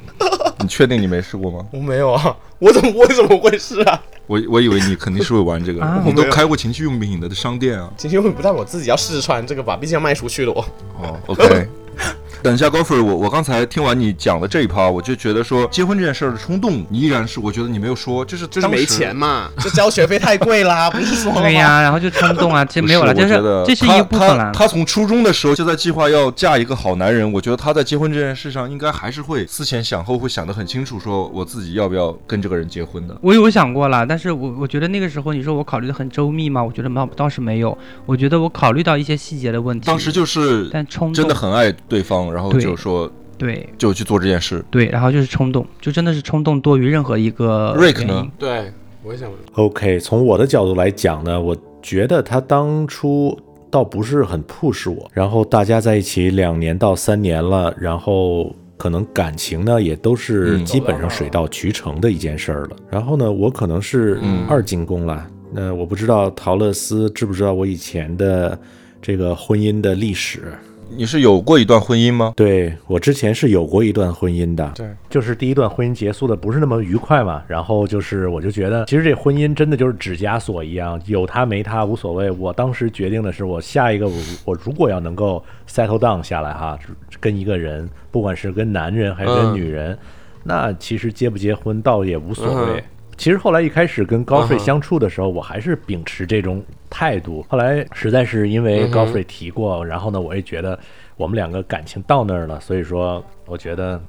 [0.59, 1.65] 你确定你没试过吗？
[1.71, 4.01] 我没有啊，我怎么为什么会试啊？
[4.27, 7.91] 我我以为你肯定是会玩这个，啊你都开过情趣用品的商店啊。
[7.97, 10.61] 情趣用品不但我自己要试穿这个吧，毕竟要卖出去的我。
[11.01, 11.67] 哦，OK。
[12.41, 19.15] 等一下，高飞，我我刚才听完你讲的这一趴，我就觉得说结婚这件事儿的冲动，你依然是我觉得你没有说，就是就是当时没钱。
[19.19, 21.41] 嘛， 这交学费太贵啦，不是说吗？
[21.41, 24.59] 对呀、然后就冲动啊，其实没有了，这我觉得是这是一部分啦他。
[24.59, 33.17] 他从初中的时候就在计划要嫁一个好男人，我觉得他在结婚这件事上应该还是会思前想后，会想得很清楚，说我自己要不要跟这个人结婚的。
[33.21, 36.63] 我有想过了，但是我我觉得那个时候你说我考虑的很周密吗？
[36.63, 39.87] 我觉得倒倒是没有，我觉得我考虑到一些细节的问题。
[39.87, 44.63] 当时就是但冲动真的很爱对方，然后就说对就去做这件事。
[44.69, 48.71] 对，然后就是冲动，就真的是冲动多于任何一个 Rick 呢对，
[49.03, 49.29] 我也想。
[49.53, 53.37] OK，从我的角度来讲呢，我觉得他当初
[53.69, 62.75] 倒不是很 push 我，然后大家在一起两年到三年了，然后可能感情呢也都是嗯基本上水到渠成的一件事儿了。
[62.89, 65.25] 然后呢，我可能是嗯二进宫了。
[65.51, 68.59] 那我不知道陶乐斯知不知道我以前的
[69.01, 70.53] 这个婚姻的历史。
[70.91, 72.33] 你是有过一段婚姻吗？
[72.35, 82.29] 对我之前是有过一段婚姻的，对，就是第一段婚姻结束的不是那么愉快嘛，然后就是我就觉得，其实这婚姻真的就是指枷锁一样，有他没他无所谓。
[82.31, 86.77] 我当时决定的是，我下一个我我如果要能够 settle down 下来哈，
[87.19, 89.97] 跟一个人，不管是跟男人还是跟嗯女人，
[90.43, 92.79] 那其实结不结婚倒也无所谓。
[92.79, 92.83] 嗯
[93.19, 97.45] 其实后来一开始跟高嗯哼瑞相处的时候，我还是秉持这种态度。
[97.49, 100.79] 后来实在是因为高瑞提过，然后呢，我也觉得
[101.17, 104.01] 我们两个感情到那儿了，所以说我觉得，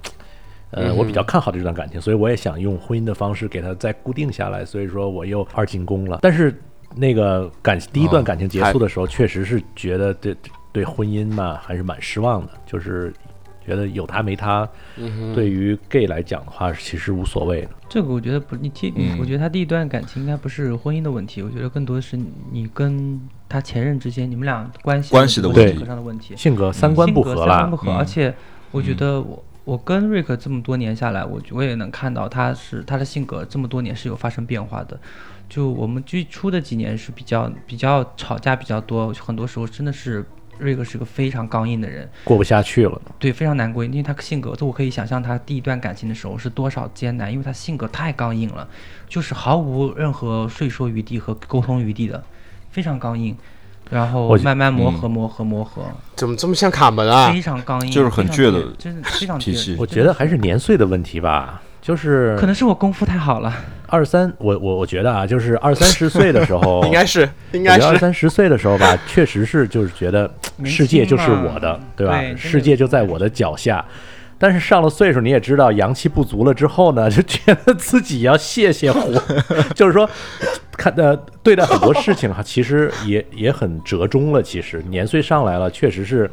[0.71, 4.65] 呃，我比较看好这段感情，所以我也想用婚姻的方式给它再固定下来。
[4.65, 6.21] 所以说我又二进宫了。
[6.23, 6.55] 但是
[6.95, 10.37] 那个感第一段感情结束的时候，确实是觉得对
[10.71, 13.13] 对婚姻嘛还是蛮失望的，就是
[13.65, 17.63] 觉得有他没他，嗯对于 gay 来讲的话，其实无所谓。
[17.63, 17.69] 的。
[17.89, 19.19] 这个我觉得不，你第，嗯。
[19.19, 22.19] 我觉得他第一段感情应该不是婚姻的问题，我觉得更多的是
[22.51, 25.73] 你跟他前任之间，你们俩关系关系的问问题。
[25.73, 27.37] 性格上的问题，性格三观不合啦。
[27.37, 27.97] 性格三观不，合，嗯。
[27.97, 28.35] 而且
[28.71, 34.99] 我觉得我我跟瑞克这么多年下来，我我也能看到他是他的性格这么多年是有发生变化的。
[35.49, 40.25] 就我们最初的几年是比较比较吵架比较多，很多时候真的是
[40.61, 43.01] 瑞克是个非常刚硬的人，过不下去了。
[43.19, 48.69] 对，非常难过，因为他性格，这我可以想象他第一段感情的时候是多少艰难，因为他性格太刚硬了，
[49.09, 52.23] 就是毫无任何说说余地和沟通余地的，
[52.71, 53.37] 非常刚硬，
[53.91, 55.83] 然后慢慢磨合，嗯磨合，磨合，
[56.15, 57.33] 怎么这么像卡门啊？
[57.33, 63.53] 非常刚硬，就是很倔的真的非常倔脾气我觉得还是年岁的问题吧，就是可能是我功夫太好了，
[63.87, 67.81] 二三，我我我觉得啊，就是二三十 岁的时候，应该是，应我该是。
[67.81, 70.31] 觉得二三十岁的时候吧，确实是就是觉得
[70.65, 72.19] 世界就是我的，对吧？
[72.21, 73.85] 对世界就在我的脚下。
[74.43, 79.01] 但是上了岁数，你也知道阳气不足了之后呢， 就觉得自己要泄泄火，
[79.77, 80.09] 就是说，
[80.73, 84.43] 看呃对待很多事情哈，其实也也很折中了。
[84.43, 86.31] 其实年岁上来了，确实是，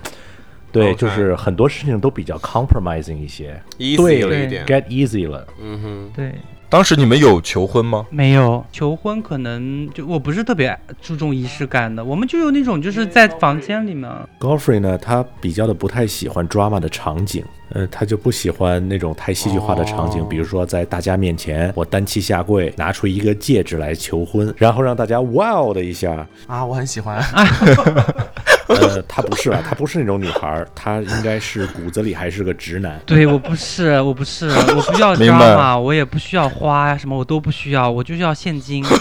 [0.81, 5.45] 对就是很多事情都比较 compromising 一些 easy 对了一点，，get easy 了。
[5.61, 6.33] 嗯哼，对。
[6.69, 8.05] 当时你们有求婚吗？
[8.09, 26.27] 没有求婚，可能就我不是特别注重仪式感的，我们就有那种就是在房间里面，Godfrey 呢，他比较的不太喜欢 drama 的场景，呃，他就不喜欢那种太戏剧化的场景，哦比如说在大家面前我单膝下跪，拿出一个戒指来求婚，然后让大家 wow 的一下。
[26.47, 27.23] 啊，我很喜欢。
[28.67, 33.01] 呃，她不是吧，他不是那种女孩儿，他应该是骨子里还是个直男。
[33.05, 38.83] 对我不是，我不是，我不需要 明白 drama，我也不需要花呀，什么我都不需要，我就是要现金。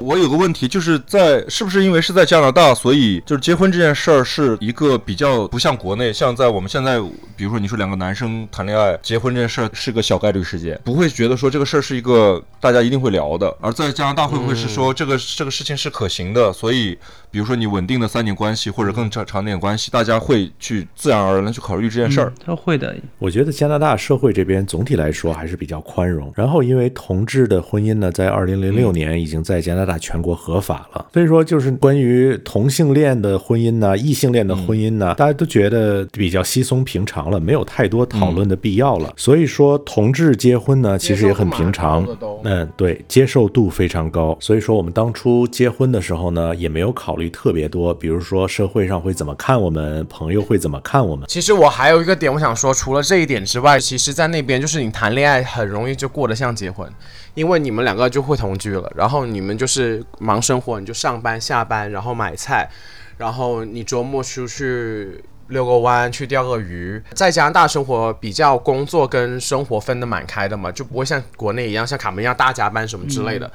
[0.00, 6.98] 我有个问题，就是在是不是因为是在加拿大，所以就是结婚这件事儿是一个比较不像国内，像在我们现在，
[7.36, 13.56] 比如说你说两个男生谈恋爱，结婚这件事儿是个小概率事件，不会觉得说这个事儿是一个大家一定会聊的。
[13.60, 16.52] 而在加拿大会不会是说这个、这个事情是可行的？
[16.52, 16.98] 所以
[17.34, 22.28] 比如说你稳定的三年关系或者更长长点关系，大家会去自然而然的去考虑这件事儿。
[22.28, 26.32] 嗯他会的，我觉得加拿大社会这边总体来说还是比较宽容。
[26.36, 39.12] 然后，因为同志的婚姻呢，在二零零六年已经在加拿大全国合法了，所以说就是关于同性恋的婚姻呢、异性恋的婚姻呢，大家都觉得比较稀松平常了，没有太多讨论的必要了。
[39.16, 42.06] 所以说，同志结婚呢，其实也很平常。
[42.44, 44.36] 嗯，对，接受度非常高。
[44.40, 51.26] 所以说，我们当初结婚的时候呢，也没有考虑特别多，比如说社会上会怎么看我们，朋友会怎么看我们。
[51.28, 56.90] 其实我还有一个点，我想说，除了这一点之外，其实，在那边就是你谈恋爱很容易就过得像结婚，
[57.34, 62.70] 因为你们两个就会同居了，然后你们就是忙生活，你就上班下班，然后买菜，
[63.16, 67.02] 然后你周末出去遛个弯，去钓个鱼。
[67.12, 73.50] 在加拿大生活比较工作跟生活分得蛮开的嘛，就不会像国内一样，像卡门一样大加班什么之类的。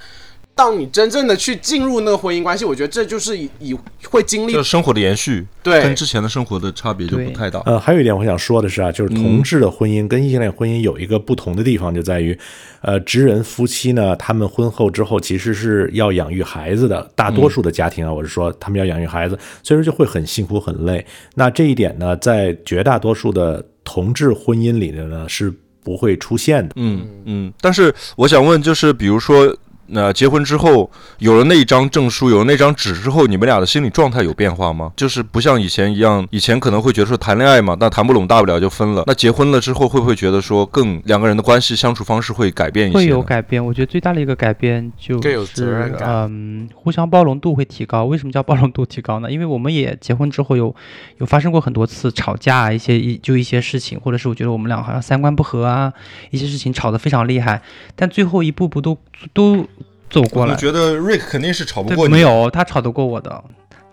[0.60, 3.74] 当你真正的去进入那个婚姻关系，我觉得这就是以以
[4.10, 7.62] 会经历生活的延续，对跟之前的生活的差别就不太大。
[7.66, 12.38] 呃，还有一点我想说的是啊，就是同志的婚姻跟异性恋婚姻有一个不同的地方，就在于，
[12.82, 21.06] 呃，直人夫妻呢，他们婚后之后其实是要养育孩子的，大多数的家庭啊，我是说他们要养育孩子，所以说就会很辛苦很累。
[21.36, 26.74] 那这一点呢，在绝大多数的同志婚姻里的呢是不会出现的。
[26.76, 29.56] 嗯嗯，但是我想问，就是比如说，
[29.92, 34.92] 那、结婚之后有了那一张证书，有了那张纸之后，你们俩的心理状态有变化吗？
[34.96, 39.04] 就是不像以前一样，以前可能会觉得说谈恋爱嘛，那谈不拢大不了就分了。
[39.08, 42.98] 那结婚了之后，会不会觉得说更两个人的关系相处方式会改变一些？
[42.98, 43.64] 会有改变。
[43.64, 48.06] 我觉得最大的一个改变就更有责是任感嗯，互相包容度会提高。
[48.06, 49.32] 为什么叫包容度提高呢？
[49.32, 50.74] 因为我们也结婚之后有
[51.18, 55.92] 有发生过很多次吵架啊，一些一就一些事情，或者是我觉得我们俩好像三观不合啊，
[56.32, 57.62] 一些事情吵得非常厉害，
[57.96, 58.98] 但最后一步步都
[59.34, 59.66] 都
[60.10, 60.54] 走过来。
[60.54, 62.14] 我觉得 Rick 肯定是吵不过，你。
[62.14, 63.44] 没有，他吵得过我的，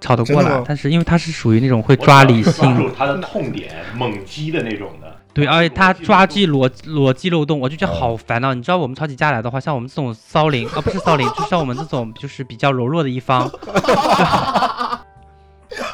[0.00, 5.14] 吵得过来但是因为他是属于那种会抓理抓性住，他的痛点，猛击的那种的。
[5.34, 8.54] 对，而且他抓记逻逻辑漏洞，我就觉得哦好烦恼。
[8.54, 13.46] 你知道我们吵起架来的话，像我们这种骚灵 啊，不是骚灵，就像我们这种就是比较柔弱的一方，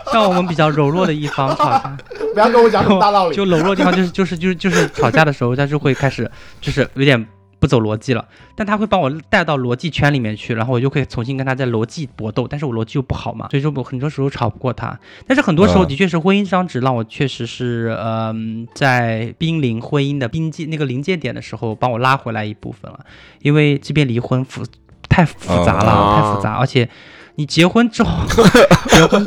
[0.07, 1.97] 就像我们比较柔弱的一方吵架，
[2.33, 3.35] 不要跟我讲大道理。
[3.35, 6.31] 就柔弱的地方就是就是就是就是吵架的时候，他就会开始
[6.61, 7.27] 就是有点
[7.63, 14.99] 不走逻辑了，但他会把我带到逻辑圈里面去，然后我就可以重新跟他在逻辑搏斗，但是我逻辑又不好嘛，所以说我很多时候吵不过他。
[15.29, 22.99] 但是很多时候嗯的确是婚姻这张纸让我确实是嗯、在濒临婚姻的边界那个临界点的时候，帮我拉回来一部分了，
[23.43, 24.67] 因为这边离婚复
[25.09, 26.89] 太复杂了，哦太复杂，而且。
[27.37, 28.11] 你结婚之后，
[28.93, 29.27] 结婚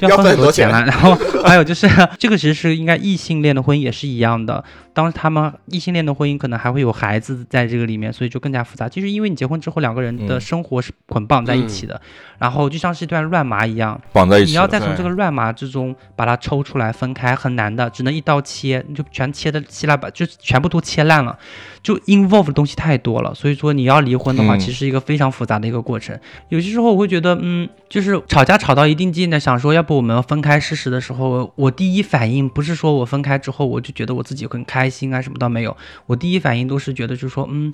[0.00, 4.62] 要要花很多钱了，然后还有就是这个其实是应该异性恋的婚姻也是一样的，
[4.96, 8.88] 当他们异性恋的婚姻可能还会有孩子在这个里面，所以就更加复杂。
[8.88, 12.00] 其实因为你结婚之后，两个人的嗯生活是捆绑在一起的，
[12.38, 14.52] 然后就像是一段乱麻一样，绑在一起。
[14.52, 21.38] 你要再从这个乱麻之中把它抽出来分开，很难的，只能一刀切，你就全切的稀拉把，就全部都切烂了，
[21.82, 23.34] 就 involve 的东西太多了。
[23.34, 26.18] 所以说你要离婚的话，嗯其实是一个非常复杂的一个过程。
[26.48, 37.72] 有些时候我会觉得，嗯，就是吵架吵到一定境界，想说要不我们分开试试的时候，我第一反应不是说我分开之后我就觉得我自己很开心啊，什么倒没有，我第一反应都是觉得就是说，嗯，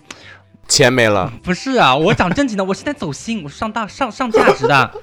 [0.68, 4.90] 钱没了，不是啊，我讲正经的，我是在走心，我是上大上上价值的。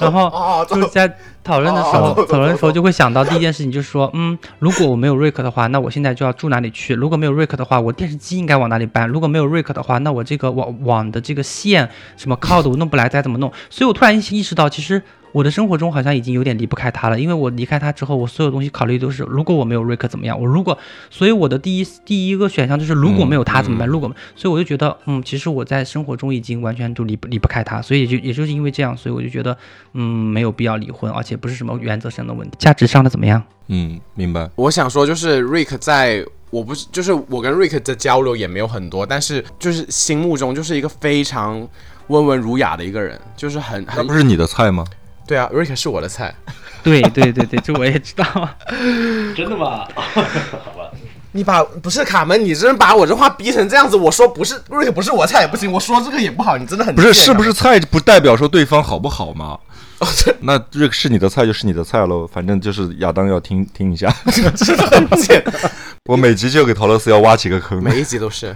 [0.00, 6.94] 然后哦就是在讨论的时候，讨论的时候就会想到第一件事情就是说，嗯，如果我没有瑞克的话，那我现在就要住哪里去？
[6.94, 9.08] 如果没有瑞克的话，我电视机应该往哪里搬？
[9.08, 13.50] 如果没有瑞克的话，那我这个网网的这个线什么靠的我弄不来，该怎么弄？
[13.70, 15.00] 所以我突然意识到，其实
[15.32, 20.38] 我的生活中好像已经有点离不开他了，因为我离开他之后，我所有东西考虑都是，如果我没有瑞克怎么样？
[20.38, 20.76] 我如果，
[21.10, 23.88] 所以我的第一第一个选项就是如果没有他怎么办？
[23.88, 29.56] 如果，所以我就觉得，嗯，其实我在生活中已经完全都离不离不开他，所以也就也就是因为这样，所以我就觉得，
[29.94, 33.42] 嗯，没有必要离婚，而且不是什么原则上的问题，价值上的怎么样？
[33.68, 34.50] 嗯，明白。
[34.56, 41.66] 我想说，就是 Rick 在我不是，就是我跟 Rick 的交流也没有很多，但是就是心目中就是一个非常
[42.08, 44.84] 温文儒雅的一个人，就是很很那不是你的菜吗？
[45.26, 46.34] 对啊，Rick 是我的菜。
[46.82, 48.24] 对对对对，这我也知道。
[49.36, 49.86] 真的吗？
[49.94, 50.90] 好吧，
[51.30, 59.58] 你把不是卡门，你真把我这话逼成这样子，我说不是 Rick 不是我菜也不行，我说这个也不好，你真的很不是，是不是菜不代表说对方好不好吗？
[60.02, 64.12] 哦，这 那这个是你的菜就是你的菜喽，反正就是亚当要听听一下。
[64.56, 65.42] 真 的很贱，
[66.10, 67.80] 我每集就给陶乐斯要挖几个坑。
[67.80, 68.54] 每一集都是。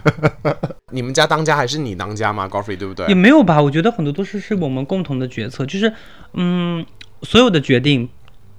[0.92, 3.14] 你们家当家还是你当家吗？Godfrey 对不对也？
[3.14, 5.92] 没有吧，我觉得很多都是是我们共同的决策，就是
[6.34, 6.84] 嗯，
[7.22, 8.08] 所有的决定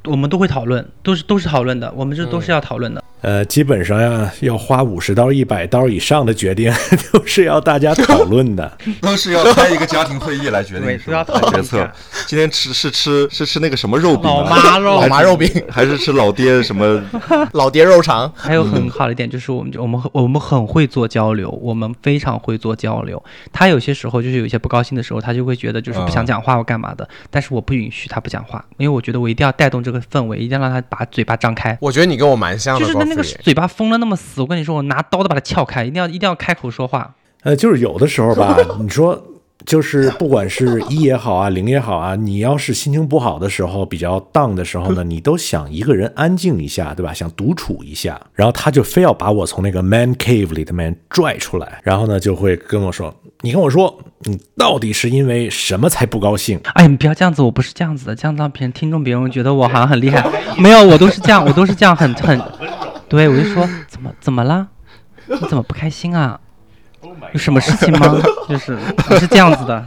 [0.05, 3.03] 我们都会讨论，都是都是讨论的，我们这都是要讨论的。
[3.21, 6.71] 呃，基本上呀，要花五十刀、一百刀以上的决定，
[7.11, 8.71] 都是要大家讨论的。
[9.01, 11.89] 都是要开一个家庭会议来决定，对是吧都要决策。
[12.27, 14.49] 今天吃是吃是吃那个什么肉饼老啊？
[14.49, 17.01] 妈肉，老妈肉饼、 还是吃老爹什么？
[17.53, 23.21] 老爹肉肠，还有很好的一点就是，我们就我们很我们很会做交流，我们非常会做交流。
[23.51, 31.75] 他有些时候就是有一些不高兴的时候，他就会觉得就是不想讲话或干嘛的，但是我不允许他不讲话，因为我觉得我一定要带动这个氛围，一定要让他把嘴巴张开。
[31.81, 33.23] 我觉得你跟我蛮像的就是他那个。
[33.23, 37.15] 嘴巴封了那么死，我跟你说，我拿刀都把它撬开，一定要一定要开口说话。
[37.43, 39.21] 呃，就是有的时候吧， 你说，
[39.65, 47.13] 就是不管是一也好啊，零也好啊，你要是心情不好的时候，比较 down 的时候呢， 你都想一个人安静一下，对吧？
[47.13, 60.27] 想独处一下，然后他就非要把我从那个 man cave 里的 man 拽出来，然后呢就会跟我说：“你跟我说，你到底是因为什么才不高兴？”哎，你不要这样子，我不是这样子的，这样让别人听众别人觉得我好像很厉害。
[60.57, 62.39] 没有，我都是这样，我都是这样很很，
[63.09, 64.67] 对我就说怎么怎么了？
[65.27, 66.39] 你怎么不开心啊？
[67.33, 68.15] 有什么事情吗？
[68.49, 68.77] 就是
[69.19, 69.85] 是这样子的。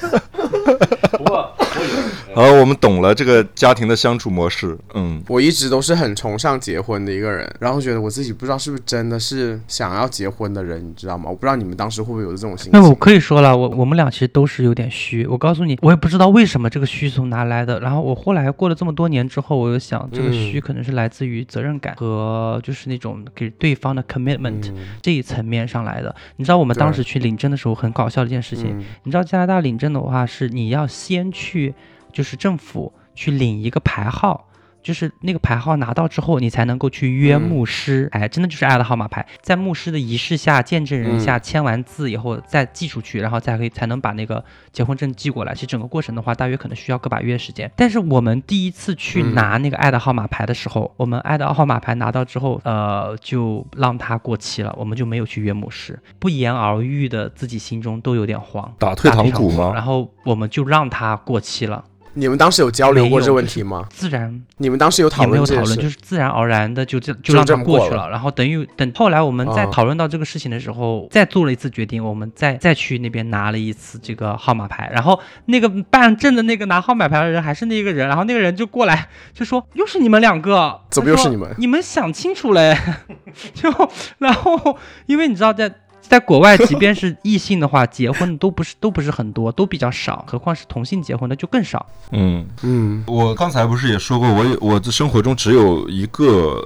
[2.36, 4.76] 好，我们懂了这个家庭的相处模式。
[4.92, 11.30] 嗯，我一直都是很崇尚结婚的一个人，然后觉得我自己不知道是不是真的是想要结婚的人，你知道吗？
[11.30, 12.94] 我不知道你们当时会不会有这种心情那我。
[12.94, 15.26] 可以说了，我我们俩其实都是有点虚。
[15.26, 17.80] 我告诉你，我也不知道为什么这个虚从哪来的。
[17.80, 24.70] 然后我后来过了这么多年之后，我又想，这个虚可能是来自于责任感和就是那种给对方的 commitment、
[25.00, 26.14] 这一层面上来的。
[26.36, 31.72] 你知道我们当时去领证的时候很搞笑的一件事情，嗯你知道加拿大领证的话是你要先去
[32.16, 34.48] 就是政府去领一个牌号。
[34.86, 45.52] 就是那个牌号拿到之后，你才能够去约嗯牧师，哎，真的就是爱的号码牌，在牧师的仪式下，见证人嗯下签完字以后再寄出去，然后再可以才能把那个结婚证寄过来。
[45.54, 47.68] 其实整个过程的话，大约可能需要个把月时间。
[47.74, 61.84] 但是我们第一次去嗯拿那个爱的号码牌的时候，我们爱的号码牌拿到之后，呃，就让它过期了，我们就没有去约牧师，不言而喻的，自己心中都有点慌，打退堂鼓吗然后我们就让它过期了，
[62.16, 63.86] 你们当时有交流过这问题吗？
[63.90, 65.76] 自然你们当时有讨也没有讨论？
[65.76, 68.08] 就是自然而然的就这就就让它这过去了。
[68.08, 74.90] 然后等于等后来我们在啊讨论到这个事情的时候，再做了一次决定，我们再再去那边拿了一次这个号码牌。
[74.94, 82.74] 然后那个办证的那个拿号码牌的人还是那个人，然后那个人就过来就说：“又是你们两个，怎么又是你们你们想清楚嘞。
[83.52, 83.70] ”就
[84.18, 85.70] 然后因为你知道在。
[86.08, 91.84] 在国外，即便是异性的话，结婚的都不是都不是很多，都比较少，何况是同性结婚的就更少。
[92.12, 96.62] 嗯，嗯，我刚才不是也说过，我有我的生活中只有一个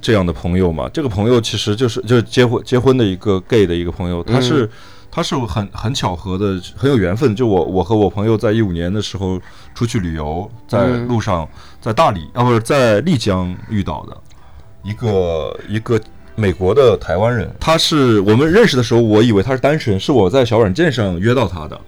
[0.00, 0.88] 这样的朋友嘛。
[0.92, 4.70] 这个朋友其实就是就是结婚结婚的一个 gay 的一个朋友，他是、
[5.10, 7.34] 他是很很巧合的，很有缘分。
[7.34, 9.40] 就我我和我朋友在一五年的时候
[9.74, 11.48] 出去旅游，在路上
[11.80, 14.16] 在大理啊不是在丽江遇到的
[14.82, 16.00] 一个一个。
[16.36, 21.80] 美国的台湾人，他是我们认识的时候，我以为他是单身，是我在小软件上约到他的。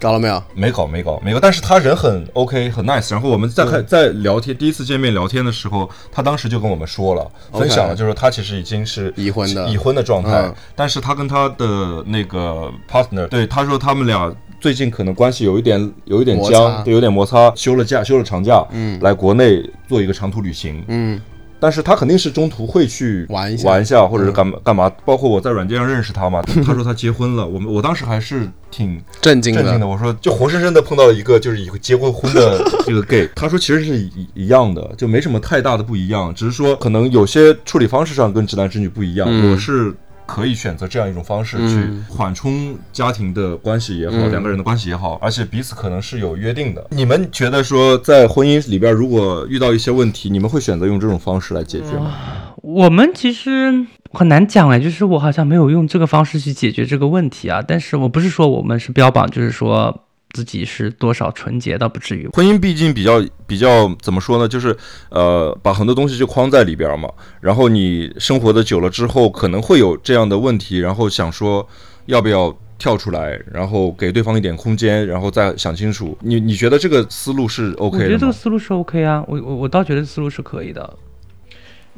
[0.00, 0.40] 搞了没有？
[0.54, 1.40] 没搞，没搞，没搞。
[1.40, 3.10] 但是他人很 OK，很 nice。
[3.10, 9.68] 然后我们在开在聊天，第一次见面聊天的时候，他当时就跟我们说了分享了，就是他其实已经是已婚的。
[9.68, 10.30] 已婚的状态。
[10.30, 16.52] 嗯，但是他跟他的那个 partner，对他说他们俩最近可能关系有一点有一点摩擦。
[16.56, 21.20] 僵，对，有点摩擦，休了假，休了长假，嗯，来国内做一个长途旅行，嗯，
[21.60, 24.90] 但是他肯定是中途会去玩一下玩一下，或者是干嘛干嘛。
[25.04, 39.26] 包括我在软件上认识他嘛， 他说他结婚了，我们我当时还是挺震惊震惊的，我说就活生生的碰到了一个就是已结过婚的 这个 gay，他说其实是一一样的，就没什么太大的不一样，只是说可能有些处理方式上跟直男直女不一样。
[39.30, 39.94] 嗯我是
[40.28, 46.86] 可以选择这样一种方式去缓冲家庭的关系也好，嗯两个人的关系也好，而且彼此可能是有约定的。
[46.90, 52.14] 你们觉得说在婚姻里边如果遇到一些问题，你们会选择用这种方式来解决吗？
[52.62, 57.64] 我们其实很难讲哎，就是我好像没有用这个方式去解决这个问题啊。
[57.66, 62.28] 但是我不是说我们是标榜，就是说自己是多少纯洁，倒不至于。
[62.32, 64.46] 婚姻毕竟比较比较怎么说呢？
[64.46, 64.76] 就是
[65.10, 67.10] 呃，把很多东西就框在里边儿嘛。
[67.40, 71.66] 然后你生活的久了之后，可能会有这样的问题，然后想说
[72.06, 76.16] 要不要跳出来，然后给对方一点空间，然后再想清楚。
[76.20, 78.04] 你你觉得这个思路是 OK 的？
[78.04, 78.32] 我觉得这个？
[78.32, 80.96] 思路是 OK 啊，我我我倒觉得思路是可以的。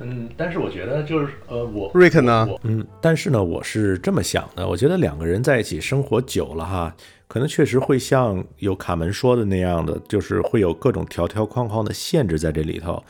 [0.03, 6.97] 嗯，但是我觉得就是呃，我瑞克呢嗯，但是呢，我是这么想的，我觉得两个人在一起生活久了哈，
[7.31, 13.01] 可能确实会像有卡门说的那样的，就是会有各种条条框框的限制在这里头。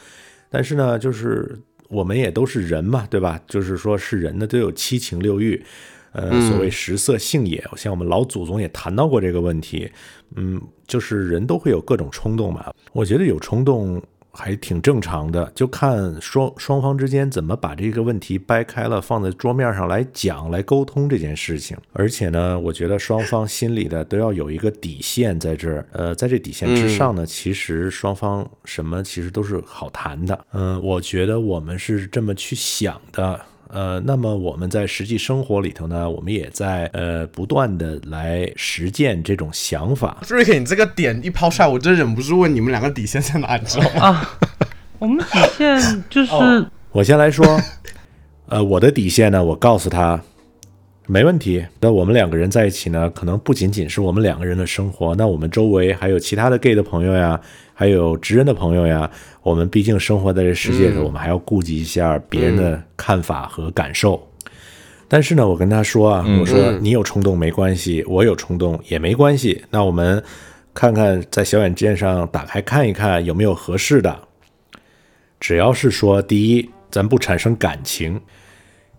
[0.51, 1.59] 但是呢，就是
[1.89, 3.41] 我们也都是人嘛，对吧？
[3.47, 5.65] 就是说是人呢，都有七情六欲。
[6.13, 9.91] 呃，所谓食色性也，像我们老祖宗也谈到过这个问题。
[10.37, 12.71] 嗯，就是人都会有各种冲动嘛。
[12.93, 14.03] 我觉得有冲动
[14.33, 21.77] 还挺正常的，就看双双方之间怎么把这个问题掰开了，放在桌面上来讲、来沟通这件事情。
[21.93, 25.87] 而且呢，我觉得双方心里的都要有一个底线在这儿。
[25.93, 30.47] 呃，在这底线之上呢，其实双方什么其实都是好谈的。
[30.53, 33.41] 嗯、我觉得我们是这么去想的。
[33.73, 40.19] 呃，那么我们在实际生活里头呢，我们也在呃不断的来实践这种想法。
[40.29, 44.07] 瑞克，你这个点一抛出来，我真忍不住问你们两个底线在哪，你知道吗？
[44.07, 44.39] 啊，
[44.99, 47.47] 我们底线就是、哦我先来说，
[48.49, 50.21] 呃，我的底线呢，我告诉他，
[51.07, 51.65] 没问题。
[51.79, 57.41] 那我们两个人在一起呢，可能不仅仅是我们两个人的生活，那我们周围还有其他的 gay 的朋友呀，
[57.81, 59.11] 还有直人的朋友呀。
[59.43, 64.23] 我们毕竟生活在这世界上，我们还要顾及一下别人的看法和感受。
[65.09, 69.65] 但是呢，我跟他说啊，我说你有冲动没关系，我有冲动也没关系。
[69.71, 70.23] 那我们
[70.75, 74.15] 看看在小软件上打开看一看有没有合适的。
[75.41, 78.21] 只要是说，第一，咱不产生感情，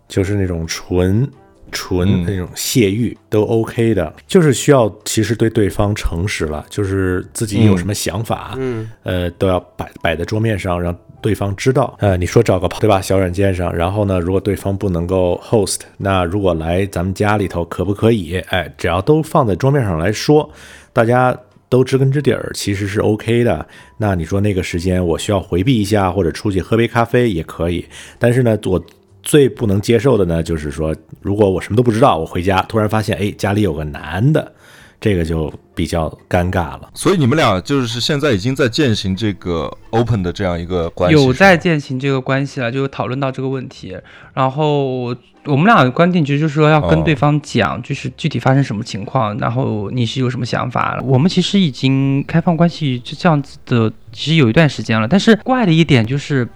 [0.08, 1.30] 就是那种纯
[1.72, 11.96] 纯那种泄欲都 OK 的，就是需要其实对对方诚实了，就是自己有什么想法，嗯，呃，都要摆摆在桌面上，让对方知道。
[11.98, 18.38] 呃，你说找个对吧，小软件上，然后呢，如果对方不能够 host，那如果来咱们家里头可不可以？
[18.48, 20.48] 哎，只要都放在桌面上来说，
[20.92, 21.36] 大家。
[21.72, 23.66] 都知根知底儿，其实是 OK 的。
[23.96, 27.82] 那你说那个时间我需要回避一下，或者出去喝杯咖啡也可以。
[28.18, 28.84] 但是呢，我
[29.22, 34.52] 最不能接受的呢，就是说，如果我什么都不知道，我回家突然发现，哎，家里有个男的，
[35.00, 36.90] 这个就比较尴尬了。
[36.92, 43.96] 所以你们俩就是现在已经在践行这个 open 的这样一个关系，有在践行这个关系了，就讨论到这个问题。
[44.34, 45.14] 然后
[45.44, 51.00] 我们俩的观点其实就是说要跟哦对方讲，就是具体发生什么情况，然后你是有什么想法。
[51.04, 55.06] 我们其实已经开放关系就这样子的，其实有一段时间了。
[55.06, 56.48] 但是怪的一点就是。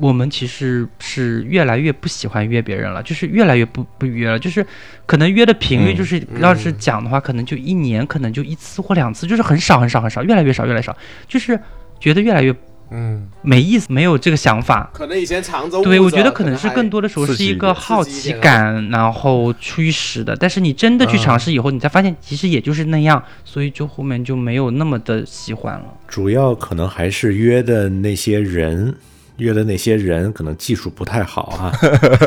[0.00, 4.64] 我们其实是越来越不喜欢约别人了，就是越来越不不约了，就是
[5.06, 10.96] 可能约的频率，嗯就是、要是讲的话，可能就一年可能就一次或两次，就是很少很少很少，越来越少越来越少，
[11.26, 11.58] 就是
[11.98, 12.54] 觉得越来越
[12.90, 14.88] 嗯，没意思，没有这个想法。
[14.94, 20.34] 可能以前常州对，我觉得可能是更多的时候是一个好奇感，然后驱使的。
[20.34, 25.84] 但是你真的去尝试以后，你才发现其实也就是那样，所以就后面就没有那么的喜欢了。
[26.06, 28.94] 主要可能还是约的那些人，
[29.38, 31.72] 约的那些人可能技术不太好啊。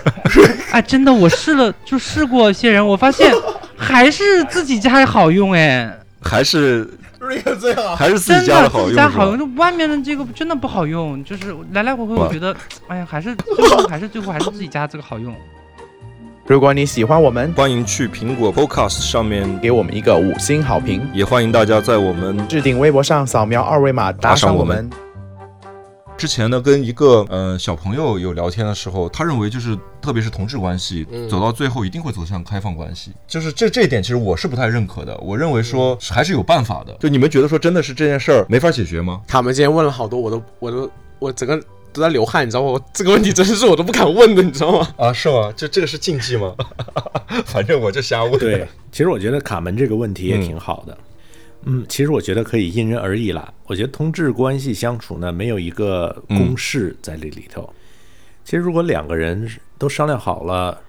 [0.72, 3.34] 哎，真的，我试了，就试过一些人，我发现
[3.78, 6.90] 还是自己家好用哎，还是
[7.20, 7.96] 瑞克最好。
[7.96, 12.56] 还是自己家的好用，自己家好用，就外面的这个真的不好用，就是来来回回，我觉得，
[12.88, 15.36] 哎呀，还是最后还是最后还是自己家这个好用。
[16.48, 21.08] 如果你喜欢我们，欢迎去苹果 Podcast 上面，给我们一个五星好评。
[21.14, 24.90] 也欢迎大家在我们置顶微博上扫描二维码打赏我们。
[26.22, 35.18] 之前呢，跟一个呃小朋友有聊天的时候，他认为就是特别是同志关系，嗯走到最后一定会走向开放关系，就是这这一点其实我是不太认可的。
[35.18, 36.96] 我认为说还是有办法的。
[37.00, 39.20] 就你们觉得说真的是这件事儿没法解决吗？
[39.28, 41.60] 他们今天问了好多，我都我都我整个
[41.92, 42.70] 都在流汗，你知道吗？
[42.70, 44.88] 我这个问题真的是我都不敢问的，你知道吗？
[44.98, 45.52] 啊，是吗？
[45.58, 46.54] 就这个是禁忌吗？
[47.48, 48.38] 反正我就瞎问。
[48.38, 50.94] 对，其实我觉得卡门这个问题也挺好的。
[50.94, 51.04] 嗯，
[51.88, 53.54] 其实我觉得可以因人而异啦。
[53.66, 57.72] 我觉得同志关系相处呢，没有一个公式在这里头。
[58.44, 59.48] 其实如果两个人
[59.78, 60.82] 都商量好了，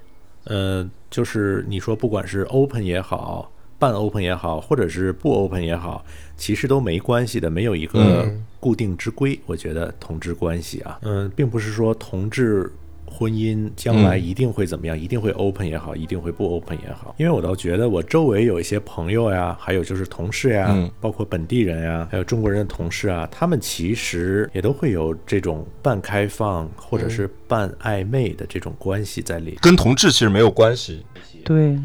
[0.44, 6.04] 呃，就是你说不管是 open 也好，半 open 也好，或者是不 open 也好，
[6.36, 9.38] 其实都没关系的，没有一个嗯固定之规。
[9.44, 12.72] 我觉得同志关系啊，嗯，并不是说同志
[13.12, 17.14] 婚姻将来嗯一定会怎么样，一定会 open 也好，一定会不 open 也好。
[17.18, 29.58] 因为我倒觉得我周围有一些朋友呀，还有就是同事呀，嗯包括本地人呀，还有中国人的同事啊，他们其实也都会有这种半开放或者是半暧昧的这种关系在里。
[29.60, 31.04] 跟同志其实没有关系。
[31.44, 31.76] 对，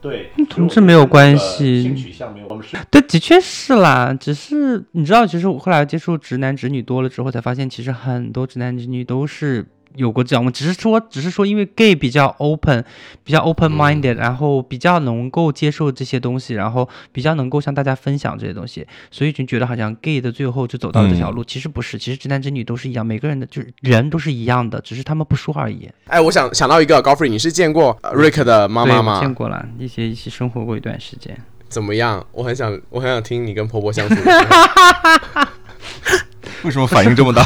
[0.00, 4.16] 对跟同志没有关系性取向没有，我们是对，的确是啦。
[4.18, 9.66] 只是你知道，其实我后来接触直男直女多了之后，才发现其实很多直男直女都是
[9.96, 12.84] 有过这样我，只是说，只是说因为 gay 比较 open，
[13.24, 21.44] 比较 open minded，、然后比较能够接受这些东西，然后比较能够向大家分享这些东西，所以就觉得好像 gay 的最后就走到了这条路。
[21.44, 25.88] 其实不是，其实直男直女都是一样，每个人的就是人都是一样的，只是他们不说而已。
[26.06, 29.32] 哎，我想想到一个高 free，你是见过 Rick 的妈，妈吗见？
[29.34, 31.36] 过了，一起一起生活过一段时间。
[31.68, 32.24] 怎么样？
[32.32, 35.46] 我很想，我很想听你跟婆婆相处的时候。
[36.64, 37.42] 为什么反应这么大？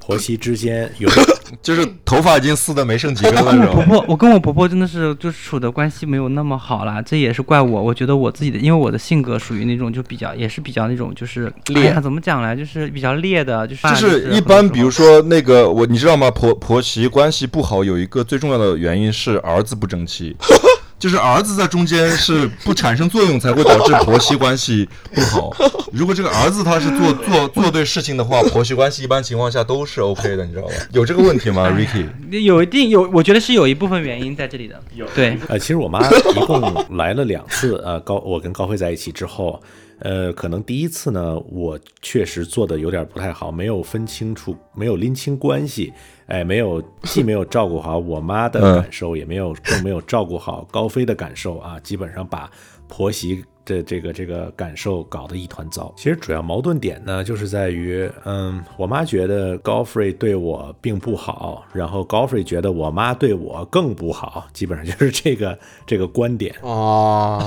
[0.00, 1.08] 婆媳之间有
[1.62, 7.82] 就是头发已经撕的没剩几根了，婆婆，我跟我婆婆真的是就处的关系没有那么好啦，这也是怪我。
[7.82, 16.30] 我觉得我自己的，因为我的性格属于那种就比较，也是比较那种就是烈哎怎么讲呢，就是比较烈的，就是就是一般，比如说那个我，你知道吗？
[16.30, 20.36] 婆婆媳关系不好，有一个最重要的原因是儿子不争气，
[20.98, 25.54] 就是儿子在中间是不产生作用，才会导致婆媳关系不好。
[25.92, 30.72] 如果这个儿子他是做 做做对事情的话，婆媳关系一般情况下都是 OK 的，你知道吧？
[30.92, 32.06] 有这个问题吗，Ricky？
[32.40, 34.80] 有一定有，我觉得是有一部分原因在这里的。
[34.94, 36.00] 有对，呃，其实我妈
[36.34, 36.60] 一共
[36.96, 39.60] 来了两次，呃，高我跟高辉在一起之后，
[40.00, 45.92] 呃，可能第一次呢，我确实做的有点不太好，没有分清楚，没有拎清关系，
[46.26, 52.50] 哎，没有既没有照顾好我妈的嗯感受，也没有更没有照顾好高飞的感受啊，基本上把
[52.88, 55.92] 婆媳的这个这个感受搞得一团糟。
[55.96, 65.56] 其实主要矛盾点呢，就是在于，嗯，我妈觉得高飞对我并不好，然后高飞觉得我妈对我更不好，基本上就是这个
[65.86, 66.54] 这个观点。
[66.60, 67.40] 哦，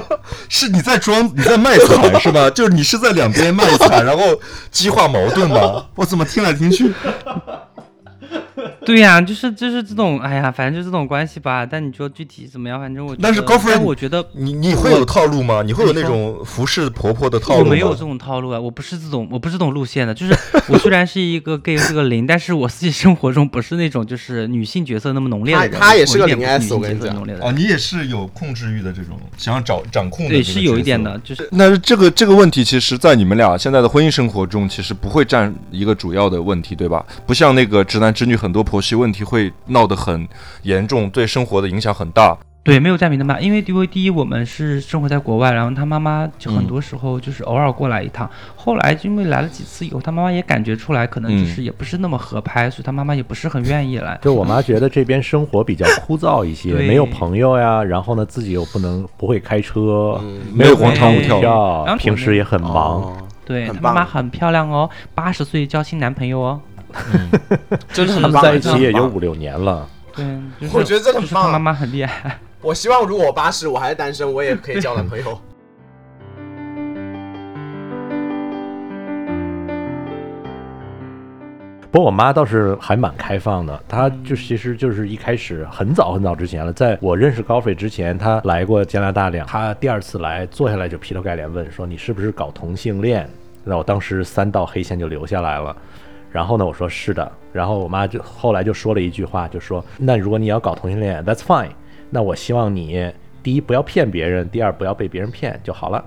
[0.50, 2.50] 是你在装你在卖惨 是吧？
[2.50, 4.22] 就是你是在两边卖惨，然后
[4.70, 5.86] 激化矛盾吗？
[5.94, 6.92] 我怎么听来听去？
[8.86, 11.66] 对呀、就是就是这种，哎呀，反正就这种关系吧。
[11.66, 15.62] 但你说具体怎么样，反正我觉得但是高夫人我觉得你你会有套路吗？
[15.64, 17.64] 你会有那种服侍婆婆的套路吗？
[17.66, 20.14] 我没有这种套路啊，我不是这种，我不是这种路线的。
[20.14, 20.34] 就是
[20.68, 25.72] 我虽然是一个 gay 是个零， 但是我自己生活中不是那种就是女性角色那么浓烈的人。
[25.72, 37.04] 他他也是个零女性我跟你讲角色浓烈的人哦，你也是有控制欲的这种，想要掌掌控的对，是有一点的，就是那这个这个问题，其实，在你们俩现在的婚姻生活中，其实不会占一个主要的问题，对吧？
[37.26, 40.26] 不像那个直男直女，很多婆媳问题会闹得很
[40.62, 42.34] 严重，对生活的影响很大。
[42.64, 48.28] 对，没有在明的妈，因为因为第一我们是生活在国外，然后他妈妈就很多时候就是偶尔过来一趟。
[48.56, 54.18] 后来因为来了几次以后，他妈妈也感觉出来，可能就是也不是那么合拍，所以他妈妈也不是很愿意来。
[54.22, 60.20] 就我妈觉得这边生活比较枯燥一些，对没有朋友呀，然后呢自己又不能不会开车，
[60.52, 63.02] 没有广场舞跳平时也很忙。
[63.02, 66.60] 哦对很棒他妈妈很漂亮哦，八十岁交新男朋友哦。
[67.92, 69.88] 真的很他们棒在一起也有五六年了。
[70.14, 70.24] 对，
[70.60, 72.38] 就是我觉得这很棒妈妈很厉害。
[72.62, 75.38] 我希望如果我八十我还是单身，我也可以交男朋友。
[81.92, 93.26] 不过我妈倒是还蛮开放的，她就其实就是一开始很早很早之前了，在我认识高飞之前，她来过加拿大两，她第二次来坐下来就劈头盖脸问说你是不是搞同性恋？
[93.64, 95.74] 那我当时三道黑线就留下来了。
[96.36, 101.70] 然后呢，我说是的，然后我妈就后来就说了一句话，就说那如果你要搞同性恋，That's fine，
[102.10, 103.10] 那我希望你
[103.42, 106.04] 第一不要骗别人，第二不要被别人骗就好了。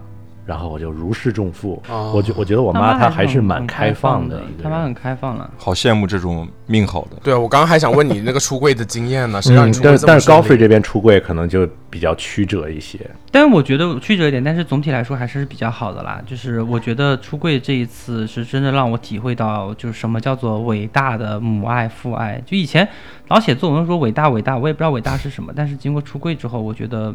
[0.49, 5.47] 然后我就如释重负，哦我觉我觉得我妈她还是蛮开放的的一个人他妈很开放了。
[5.59, 7.17] 好羡慕这种命好的。
[7.21, 12.99] 对，我刚刚还想问你那个出柜的经验呢，谁让你嗯出，柜这么但但是高飞这边出柜可能就比较曲折一些。
[13.29, 16.19] 但是我觉得曲折一点，但是总体来说还是比较好的啦。
[16.25, 22.41] 就是我觉得出柜这一次是真的让我体会到，就是什么叫做伟大的母爱父爱。
[22.43, 22.87] 就以前
[23.27, 27.13] 老写作文说伟大伟大，我也不知道伟大是什么，但是经过出柜之后，我觉得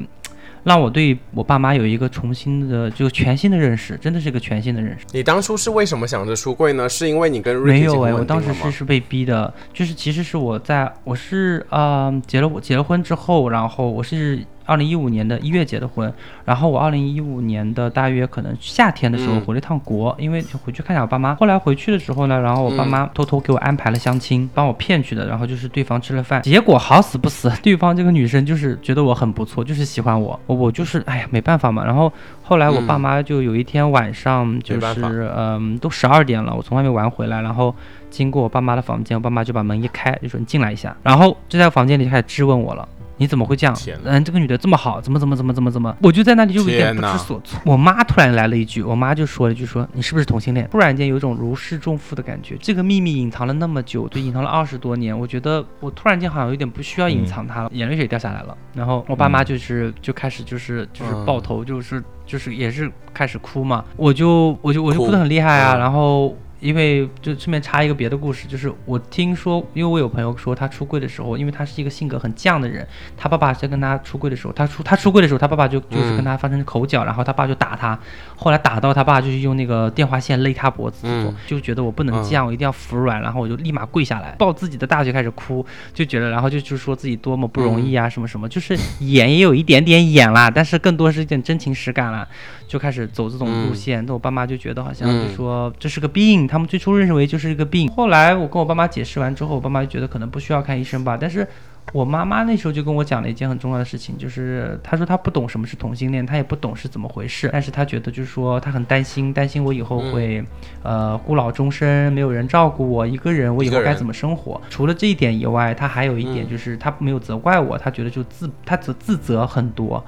[0.64, 5.04] 让我对我爸妈有一个重新的就全新的认识，真的是一个全新的认识。
[5.12, 6.88] 你当初是为什么想着出柜呢？
[6.88, 16.12] 是因为你跟 Ricky 没有哎，我当时是是被逼的，就是其实是我在我是呃结了结了婚之后，然后我是二零一五年的一月结的婚，
[16.44, 19.44] 然后我二零一五年的大约可能夏天的时候嗯。
[19.44, 21.34] 回了一趟国，因为就回去看一下我爸妈。
[21.34, 32.10] 后来回去的时候呢，然后我爸妈偷偷给我安排了相亲，帮我骗去的，然后就是对方吃了饭，结果好死不死， 对方这个女生就是觉得我很不错，就是喜欢我，我我就是哎呀没办法嘛，然后
[32.42, 33.00] 后来我爸嗯。
[33.02, 37.74] 妈就有一天晚上就是嗯都十二点了，我从外面玩回来，然后
[38.08, 42.88] 经过我爸妈的房间，我爸妈就把门一开，就说你进来一下，然后就在房间里开始质问我了。
[43.16, 45.96] 你怎么会这样嗯，这个女的这么好，怎么怎么怎么怎么怎么？
[46.02, 47.60] 我就在那里就有点不知所措。
[47.64, 50.68] 我妈突然来了一句，我妈就说了一句说你是不是同性恋？
[50.70, 52.56] 突然间有一种如释重负的感觉。
[52.60, 58.56] 这个秘密隐藏了那么久，对，隐藏了二十多年，我觉得我突然间好像有点不需要隐藏它了，眼泪水掉下来了。
[58.74, 66.36] 然后我爸妈就是就开始就是就是嗯抱头，就是就是也是开始哭嘛，我就我就我就哭哭得很厉害啊，嗯然后。
[66.64, 72.88] 因为就顺便插一个别的故事，就是我听说，因为我有朋友说他出柜的时候，因为他是一个性格很犟的人，
[73.18, 77.98] 他爸爸在跟他出柜的时候，他出他出柜的时候，他爸爸就就是跟他发生口角，然后他爸就打他，
[78.34, 81.34] 后来打到他爸就是用那个电话线勒他脖子，嗯。
[81.46, 92.26] 就觉得我不能这样，我一定要服软，然后我就立马跪下来，抱自己的大腿开始哭，就觉得然后就就说自己多么不容易啊，什么什么，就是演也有一点点演啦，但是更多是一点真情实感啦，
[92.66, 94.04] 就开始走这种路线。
[94.06, 97.88] 那我爸妈就觉得好像就说这是个病，他们最初认为就是一个病。
[97.90, 101.46] 后来我跟我爸妈解释完之后，我爸妈就觉得可能不需要看医生吧，但是。
[101.92, 110.42] 我妈妈那时候就跟我讲了一件很重要的事情，就是她说她不懂什么是同性恋，她也不懂是怎么回事，但是她觉得就是说她很担心，担心我以后会、
[110.82, 114.58] 呃孤老终身，没有人照顾我，一个人，我以后该怎么生活？
[114.70, 120.02] 除了这一点以外，她还有一点就是她没有责怪我，她觉得就自她自自责很多，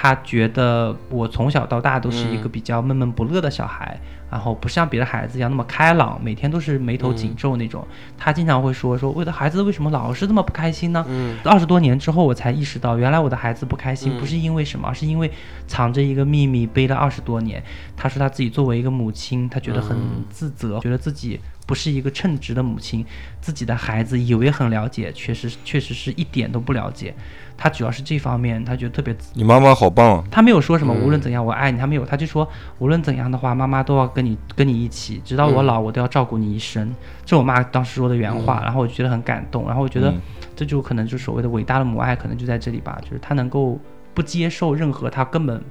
[0.00, 4.00] 她觉得我从小到大都是一个比较闷闷不乐的小孩。
[4.30, 7.86] 然后不像别的孩子一样那么开朗，每天都是眉头紧皱那种。
[8.16, 11.04] 他经常会说说我的孩子为什么老是这么不开心呢？
[11.08, 15.30] 嗯二十多年之后，我才意识到，原来我的孩子不开心不是因为什么，而是因为
[15.66, 17.62] 藏着一个秘密，背了二十多年。
[17.96, 19.96] 他说他自己作为一个母亲，他觉得很
[20.30, 23.04] 自责，觉得自己不是一个称职的母亲，
[23.40, 27.14] 自己的孩子以为很了解，确实确实是一点都不了解。
[27.60, 30.24] 他主要是这方面，他觉得特别自你妈妈好棒啊！
[30.30, 32.48] 他没有说什么嗯无论怎样我爱你，他没有，他就说
[32.78, 36.92] 无论怎样的话，妈妈都要跟你跟你一起，直到我老，我都要照顾你一生。
[37.24, 40.20] 这我妈当时说的原话，然后我就觉得很感动，然后我觉得嗯。
[40.56, 43.78] 这就可能就是所谓的伟大的母爱，可能就在这里吧，就是她能够
[44.12, 45.62] 不接受任何她根本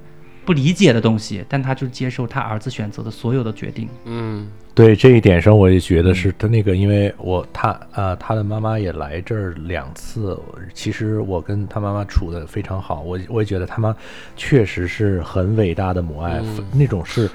[0.46, 3.86] 不理解的东西，但她就接受她儿子选择的所有的决定。
[4.06, 4.48] 嗯。
[4.74, 10.40] 对这一点上，我也觉得是他那个，因为我他呃他的妈妈也来这儿两次，
[10.72, 13.94] 其实我跟他妈妈处的非常好，我我也觉得他妈
[14.36, 16.40] 确实是很伟大的母爱，
[16.72, 17.28] 那种是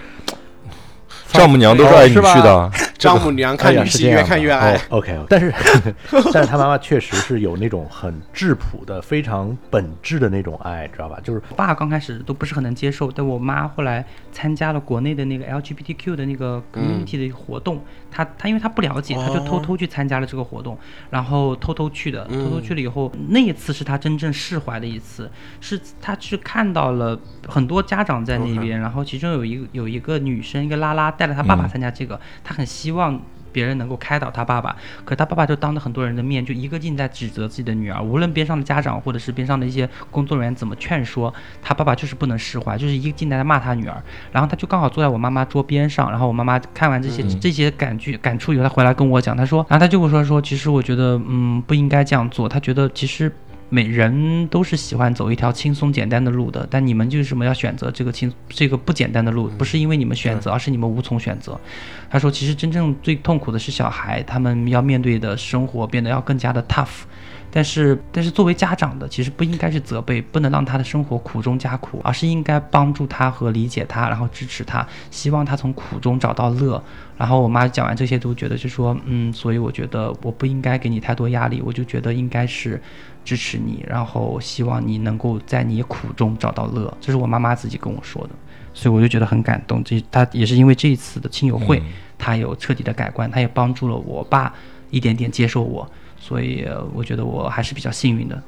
[1.33, 4.79] 丈母娘都是爱女婿的， 丈母娘看女婿越看越爱。
[4.89, 5.53] OK，但是
[6.31, 11.19] 但是他妈妈确实是有那种很质朴的、非常本质的那种爱，知道吧？
[11.23, 20.77] 就是我爸刚开始都不是很能接受，但我妈后来参加了国内的那个 LGBTQ 的那个 community 的活动，她她因为她不了解，她就偷偷去参加了这个活动，
[21.09, 25.29] 然后偷偷去的，偷偷去了以后，那一次是她真正释怀的一次，
[25.59, 33.19] 是她去看到了很多家长在那边，然后其中有一个有一个女生，一个拉拉带着他爸爸参加这个，他很希望。
[33.53, 38.01] 别人能够开导他爸爸，可他爸爸就当着很多人的面，就一个劲在指责自己的女儿。
[38.01, 44.01] 无论边上的家长或者是边上的一些工作人员怎么劝说，他爸爸就是不能释怀，就是一个劲在骂他女儿。
[44.31, 52.49] 然后他就刚好坐在我妈妈桌边上，然后我妈妈看完这些、这些感觉感触以后，他回来跟我讲，他说，然后他就会说说，其实我觉得，嗯，不应该这样做。
[52.49, 53.31] 他觉得其实。
[53.73, 61.59] 每人都是喜欢走一条轻松简单的路的，但你们就是什么要选择这个轻这个不简单的路，不是因为你们选择，而是你们无从选择。
[62.07, 67.01] 他说，其实真正最痛苦的是小孩，他们要面对的生活变得要更加的 tough。
[67.49, 76.83] 但是，但是作为家长的，其实不应该是责备，不能让他的生活苦中加苦，而是应该帮助他和理解他，然后支持他，希望他从苦中找到乐。
[77.15, 82.81] 然后我妈讲完这些，都觉得就说，嗯，所以我觉得我不应该给你太多压力，我就觉得应该是
[83.23, 86.91] 支持你，然后希望你能够在你苦中找到乐。
[86.99, 88.29] 这是我妈妈自己跟我说的，
[88.73, 89.83] 所以我就觉得很感动。
[89.83, 91.81] 这她也是因为这一次的亲友会，
[92.17, 94.53] 她有彻底的改观，她也帮助了我爸
[94.89, 95.89] 一点点接受我。
[96.19, 98.41] 所以我觉得我还是比较幸运的。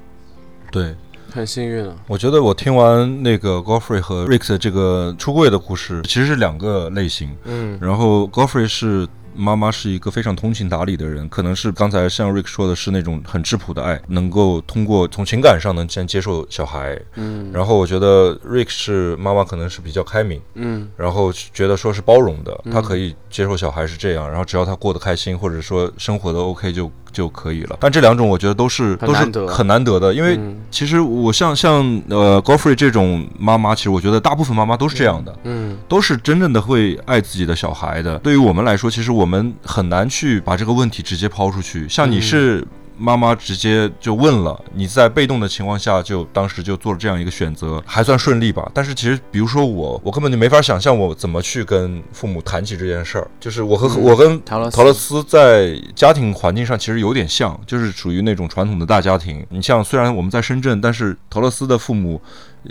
[0.72, 0.96] 对，
[1.30, 1.94] 很幸运了。
[2.08, 7.36] 我觉得我听完那个 Godfrey 和 Rick 的这个出柜的故事，其实是两个类型。
[7.44, 9.06] 嗯，然后 Godfrey 是
[9.36, 17.00] 妈妈是一个非常通情达理的人，可能是刚才像 Rick 说的是那种很质朴的爱，能够通过从情感上能先接受小孩。
[17.16, 27.78] 嗯，然后我觉得 Rick 是妈妈可能是比较开明，嗯，然后觉得说是包容的，他可以接受小孩是这样，然后只要他过得开心，或者说生活的 OK 就就可以了。
[27.80, 38.20] 但这两种我觉得都是都是很难得的，因为嗯其实我像像呃 Godfrey 这种妈妈，其实我觉得大部分妈妈都是这样的，嗯，都是真正的会爱自己的小孩的。
[38.20, 41.88] 对于我们来说，其实我们很难去把这个问题直接抛出去。
[41.88, 48.70] 像你是妈妈，直接就问了，你在被动的情况下就当时就做了这样一个选择，还算顺利吧。
[48.74, 53.28] 但是其实，比如说我，我根本就没法想象我怎么去跟父母谈起这件事儿。
[53.40, 59.46] 就是我和、我跟陶乐斯陶乐斯在家庭环境上其实有点像，就是属于那种传统的大家庭。
[59.50, 62.22] 你像虽然我们在深圳，但是陶乐斯的父母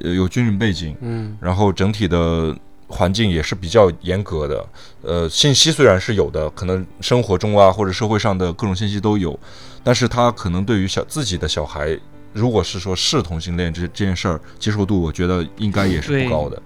[0.03, 2.55] 呃有军人背景，嗯，然后整体的
[2.89, 4.67] 环境也是比较严格的。
[5.03, 9.39] 呃，信息虽然是有的，可能生活中啊或者社会上的各种信息都有，
[9.83, 11.99] 但是他可能对于小自己的小孩，
[12.33, 16.61] 如果是说是同性恋这这件事儿，接受度我觉得应该也是不高的。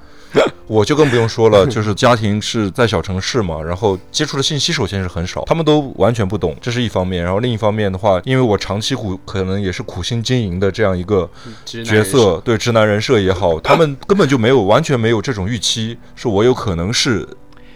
[0.69, 7.25] 我就更不用说了， 就是家庭是在小城市嘛，然后接触的信息首先是很少，他们都完全不懂，这是一方面。
[7.25, 11.29] 然后另一方面的话，因为我长期苦可能也是苦心经营的这样一个
[11.64, 17.27] 角色，对直男人设也好， 他们根本就没有完全没有这种预期，是我有可能是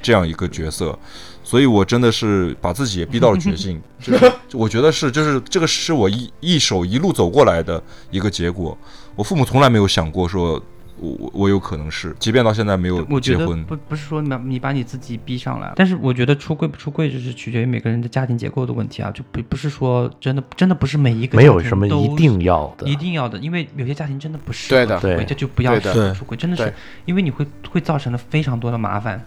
[0.03, 0.97] 这样一个角色，
[1.43, 3.80] 所以我真的是把自己也逼到了绝境。
[4.03, 8.76] 就是我觉得是，就是这个是我一一手一路走过来的一个结果。
[9.14, 10.61] 我父母从来没有想过说
[11.03, 22.96] 我我我有可能是，即便到现在没有我结婚，不不是说你把你把你自己逼上来，但是我觉得出柜不出柜，就是取决于每个人的家庭结构的问题啊，就不不是说真的真的不是每一个没有什么一定要的一。
[23.03, 25.76] 定要的，因为有些家庭真的不适对的合出柜，对这就不要
[26.14, 26.72] 出轨，真的是
[27.05, 29.20] 因为你会会造成了非常多的麻烦，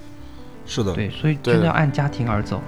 [0.65, 2.61] 是的，对，所以真的要按家庭而走。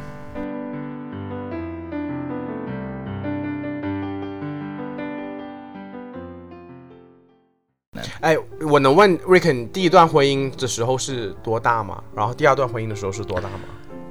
[8.21, 8.37] 哎，
[8.69, 12.01] 我能问 Rick，你第一段婚姻的时候是多大吗？
[12.15, 13.59] 然后第二段婚姻的时候是多大吗？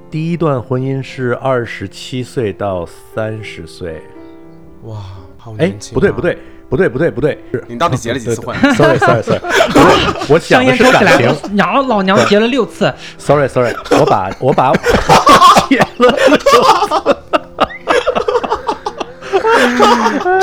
[0.09, 4.01] 第一段婚姻是二十七岁到三十岁。
[4.83, 4.97] 哇，
[5.37, 6.37] 好哎年轻、，啊不对不，对
[6.69, 8.55] 不对不对不对，是你到底结了几次婚？？
[8.75, 9.41] Sorry Sorry Sorry，
[10.29, 11.35] 我讲的是起感情来，。
[11.51, 14.71] 娘老娘结了六次，Sorry Sorry，我把我把
[15.69, 16.17] 结了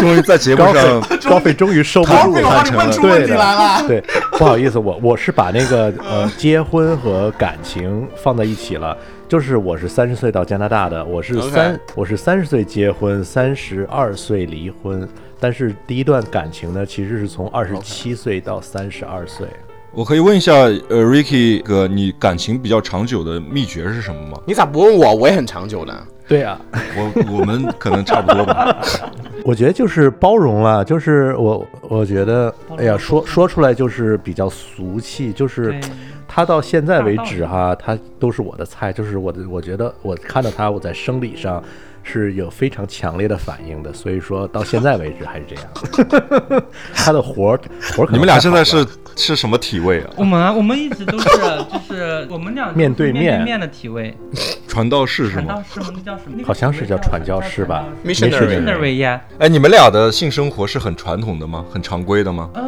[0.05, 4.05] 终于在节目高上飞 高飞终于收不住高飞我把了，你问出对问题来了的，对，
[4.39, 8.97] 不好意思，我我是把那个 呃结婚和感情放在一起了。
[9.27, 15.09] 就是我是三十岁到加拿大的，我是三我是三十岁结婚，三十二岁离婚，
[15.41, 19.47] 但是第一段感情呢，其实是从二十七岁到三十二岁。
[19.93, 24.39] 我可以问一下，呃，Ricky 哥，你感情比较长久的秘诀是什么吗？
[24.47, 25.15] 你咋不问我？
[25.15, 25.97] 我也很长久的。
[26.27, 26.59] 对啊，
[26.97, 28.77] 我我们可能差不多吧。
[29.45, 35.79] 我觉得就是包容了，就是我我觉得，哎呀，说说出来就是比较俗气，就是
[36.27, 41.63] 他到现在为止哈，他都是我的菜，就是我的，我觉得我看到他，我在生理上
[42.05, 46.63] 是有非常强烈的反应的，所以说到现在为止还是这样。
[46.95, 47.61] 他的活儿
[47.97, 48.87] 活儿可能你们俩现在是
[49.17, 50.11] 是什么体位啊？
[50.17, 51.29] 我们啊，我们一直都是
[51.73, 54.17] 就是我们俩 面对面面对面的体位，
[54.69, 55.45] 传道士是吗？
[55.45, 55.87] 传道士吗？
[55.97, 56.43] 那叫什么？
[56.45, 59.19] 好像是叫传教士吧 Missionary。
[59.39, 61.65] 哎，你们俩的性生活是很传统的吗？
[61.73, 62.51] 很常规的吗？
[62.55, 62.63] 呃，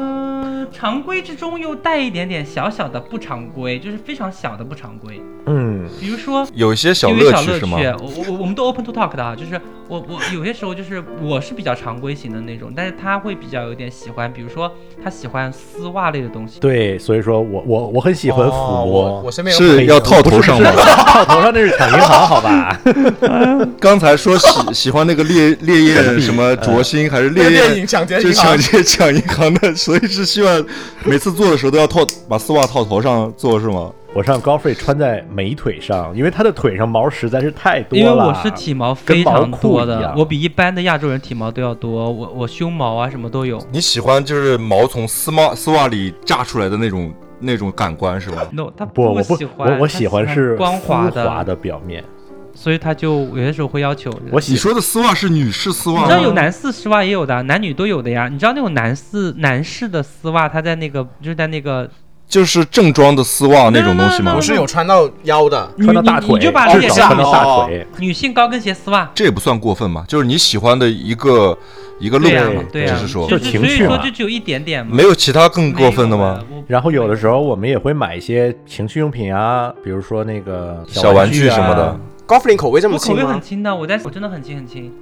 [0.76, 5.18] 常规之中又带一点点小小的不常规，就是非常小的不常规。
[5.46, 7.78] 嗯，比如说，有一些小乐乐趣是吗？
[7.98, 9.58] 我我我我们都 open to talk 的啊，就是
[9.88, 14.72] 我我有些时候就是我是比较常规型的那种，但是他会比较有点喜欢，比如说
[15.02, 16.58] 他喜欢丝袜类的东西。
[16.60, 20.70] 对，所以说我我我很喜欢抚哦摸我，我身边有是要套头上吗？
[20.74, 22.80] 套头上那是抢银行，好吧？
[23.78, 30.64] 刚才说喜喜欢那个烈烈焰什么灼心，还是烈电焰抢劫就抢劫抢银行的，所以是希望
[31.04, 33.90] 每次做的时候都要套把丝袜套头上做是吗？
[34.16, 38.02] 我上高飞穿在美腿上，因为他的腿上毛实在是太多了。
[38.02, 43.62] 因为我是体毛非常多的，我比一般的亚洲人体毛都要多，我我胸毛啊什么都有。
[43.70, 52.02] 你喜欢就是毛从丝袜丝袜里炸出来的那种那种感官是吧？no，他不，我不喜，欢，我我喜欢是光滑的，滑的表面。
[52.54, 54.10] 所以他就有些时候会要求。
[54.32, 56.00] 我你说的丝袜是女士丝袜？
[56.00, 58.30] 你知道有男士丝袜也有的，男女都有的呀。
[58.32, 61.86] 你知道那种男士男士的丝袜，他在那个就是在那个
[62.28, 64.40] 就是正装的丝袜那种东西吗我？
[64.40, 67.86] 是有穿到腰的，穿到大腿，你你就把至理解成少穿到大哦腿。
[67.98, 69.10] 女性高跟鞋丝袜。
[69.14, 71.56] 这也不算过分嘛，就是你喜欢的一个
[71.98, 74.92] 一个路对呀对，对呀，只是说就就是情所以趣嘛说就只有一点点嘛。
[74.94, 76.42] 没有其他更过分的吗？
[76.66, 81.98] 然后有的时候我们也会买一些情趣用品啊，比如说那个小玩具什么的。
[82.26, 83.24] 高弗林口味这么我口味？
[83.24, 84.92] 很轻的，我在我真的很轻很轻。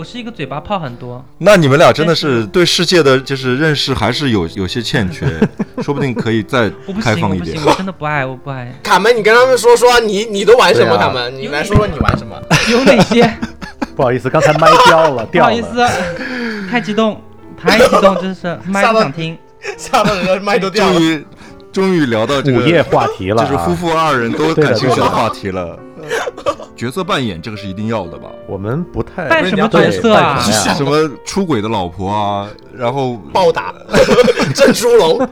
[0.00, 5.26] 我是一个嘴巴泡很多，那你们俩真的是对世界的就是认识还是有有些欠缺，
[5.84, 6.70] 说不定可以再
[7.02, 7.70] 开放一点我不行，。
[7.70, 8.72] 我真的不爱，我不爱。
[8.82, 10.94] 卡门，你跟他们说说你你都玩什么？
[10.94, 12.34] 啊卡门，你来说说你玩什么？
[12.72, 13.30] 有哪些？
[13.94, 15.52] 不好意思，刚才麦掉了，不掉了。
[15.52, 15.86] 好意思，
[16.70, 17.20] 太激动，
[17.62, 19.36] 太激动，真是麦吓到不想听。
[19.76, 20.94] 吓到人家麦都掉了。
[20.94, 21.26] 终于
[21.70, 25.78] 终于聊到这个午夜话题了、啊，就是夫妇二人都感兴趣的话题了。
[26.76, 28.30] 角色扮演这个是一定要的吧？
[28.46, 33.74] 我们不太扮什么角色啊什么出轨的老婆啊，然后暴打
[34.54, 35.28] 郑猪龙，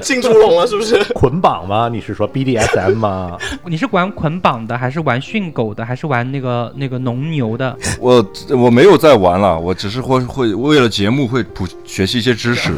[0.00, 1.02] 进猪笼了是不是？
[1.12, 1.88] 捆绑吗？
[1.90, 3.36] 你是说 BDSM 吗？
[3.66, 7.76] 你是玩捆绑的，还是玩训狗的，还是玩那个那个农牛的？
[7.98, 12.72] 我我没有在玩了，我只是会会为了节目会普学习一些知识。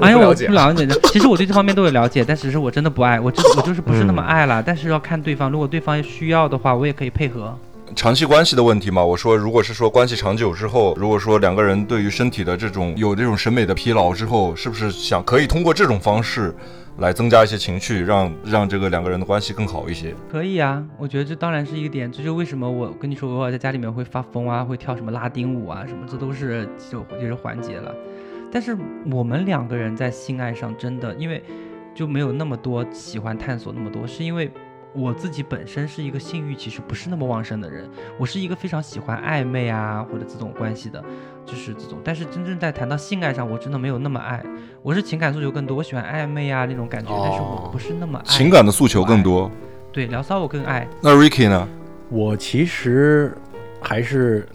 [0.00, 0.98] 哎呀，我不了解了解的。
[1.12, 4.62] 其实我对这方面都有了解，但只是我真的不爱，我真我就是不是那么爱了。
[4.64, 7.56] 但是要看对方，如果对方需要的话，我也可以配合。
[7.94, 16.54] 长期关系的问题嘛，我说如果是说关系长久之后，如果说两个人对于身体的这种有这种审美的疲劳之后，是不是想可以通过这种方式
[16.98, 20.14] 来增加一些情趣，让让这个两个人的关系更好一些？
[20.30, 27.94] 可以啊，我觉得这当然是一个点，这就为什么我跟你说偶尔在家里面会发疯啊，会跳什么拉丁舞啊什么，这都是就就是环节了。
[28.50, 28.74] 但是
[29.10, 31.42] 我们两个人在性爱上真的，因为
[31.94, 34.50] 就没有那么多喜欢探索那么多，是因为
[34.94, 37.88] 我自己本身是一个性欲其实不是那么旺盛的人，
[38.18, 41.02] 我是一个非常喜欢暧昧啊或者这种关系的，
[41.46, 41.98] 就是这种。
[42.04, 44.44] 但是真正在谈到性爱上，我真的没有那么爱，
[44.82, 49.50] 我是情感诉求更多，我喜欢暧昧啊那种感觉，但是我不是那么爱情感的诉求更多。
[49.92, 50.86] 对聊骚我更爱。
[51.02, 51.68] 那 Ricky 呢？
[52.10, 53.34] 我其实
[53.80, 54.46] 还是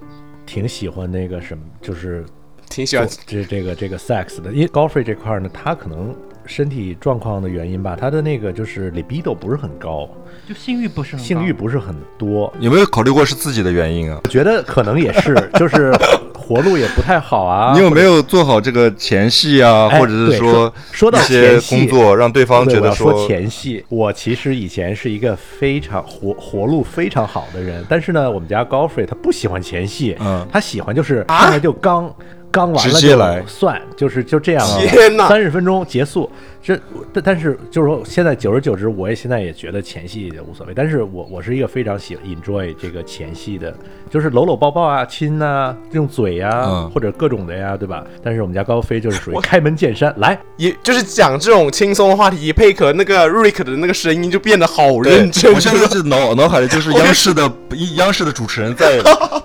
[0.46, 2.24] 挺喜欢那个什么，就是
[2.70, 6.16] 挺喜欢这这个这个 sex 的，因为高飞这块儿呢，他可能
[6.48, 10.10] 身体状况的原因吧，他的那个就是 libido 不是很高，
[10.48, 14.22] 就性欲不是很性欲不是很多，有没有考虑过是自己的原因啊？
[14.24, 15.92] 我觉得可能也是， 就是
[16.34, 17.74] 活路也不太好啊。
[17.78, 32.14] 你有没有做好这个前戏啊，哎或者是说说到一些前戏工作，让对方觉得说前戏，我其实以前是一个非常活活路非常好的人，但是呢，我们家高飞他不喜欢前戏，嗯他喜欢就是上来就刚。
[32.52, 36.30] 刚完了就直接来算，就是就这样啊，天哪三十分钟结束。
[36.64, 36.78] 这
[37.14, 40.74] 但但是就是说，现在久而久之，我也现在也觉得前戏也无所谓。
[40.76, 43.74] 但是我我是一个非常喜欢 enjoy 这个前戏的，
[44.10, 48.04] 就是搂搂抱抱啊、亲啊、用嘴呀、嗯或者各种的呀，对吧？
[48.22, 55.54] 但是我们家高飞就是属于开门见山，来 也就是讲这种轻松的话题，配合那个 Rick 的那个声音就变得好认真。
[55.54, 57.50] 我现在是脑 脑海里就是央视的
[57.96, 59.00] 央视的主持人在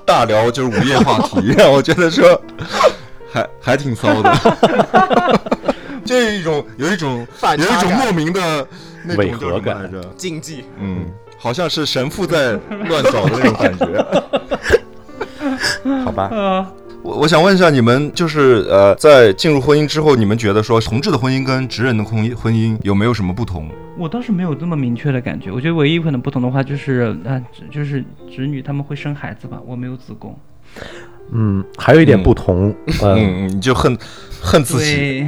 [0.05, 2.41] 大聊就是午夜话题，我觉得说
[3.33, 4.33] 还还挺骚的，
[6.05, 7.27] 就有一种有一种
[7.57, 8.67] 有一种莫名的
[9.05, 10.65] 那种违和感叫什么来着，禁忌。
[10.79, 11.07] 嗯，
[11.39, 14.05] 好像是神父在乱搞的那种感觉。
[16.05, 16.29] 好吧？
[16.31, 16.67] 呃，
[17.03, 23.69] 我我想问一下，你们就是呃，在进入婚姻之后，你们觉得说同志的婚姻跟直人的婚姻婚姻有没有什么不同？
[23.99, 30.39] 我倒是没有这么明确的感觉，我觉得唯一可能不同的话就是，呃，就是直女她们会生孩子吧，我没有子宫。
[31.31, 33.97] 嗯，还有一点不同，嗯，嗯，你就恨
[34.41, 35.27] 恨自己，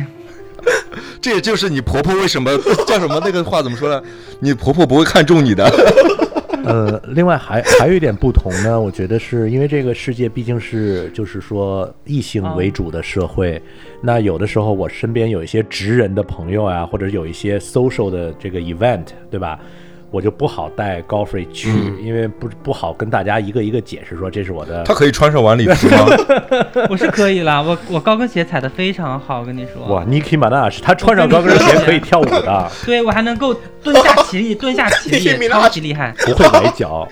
[1.20, 2.51] 这也就是你婆婆为什么
[2.86, 4.03] 叫什么那个话怎么说呢？
[4.40, 5.64] 你婆婆不会看重你的。
[6.64, 13.61] 呃，另外还还有一点不同呢，我觉得是因为这个世界毕竟是就是说异性为主的社会，
[14.01, 19.59] 那有的时候我身边有一些直人的朋友啊，或者有一些 social 的这个 event，对吧？
[20.14, 21.68] 我就不好带 Goffrey 去，
[22.00, 26.06] 因为不不好跟大家一个一个解释说这是我的他可以穿上晚礼服吗？
[26.88, 29.84] 我是可以啦，我我高跟鞋踩的非常好，我跟你说。
[29.88, 33.52] 哇，Nicki Minaj，他穿上高跟鞋可以跳舞的， 对我还能够
[33.82, 36.14] 蹲下起立，蹲下起立， 超级厉害。
[36.24, 37.08] 不会崴脚，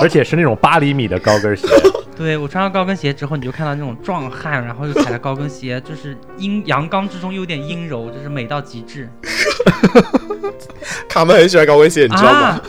[0.00, 1.68] 而且是那种八厘米的高跟鞋。
[2.16, 9.06] 对我穿上高跟鞋之后，你就看到那种壮汉，然后又踩着高跟鞋，就是阴阳刚之中又有点阴柔，就是美到极致。
[11.08, 12.40] 卡门很喜欢高跟鞋，你知道吗？
[12.40, 12.62] 啊，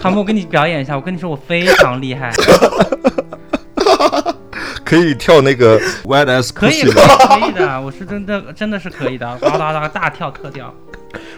[0.00, 2.30] 卡门，我跟你表演一下，我跟你说我非常厉害，
[4.84, 7.38] 可以跳那个 Wet Ass 可以可吗？
[7.38, 10.72] 以可以的，我是真的真的是可以的，哒哒哒大跳特跳。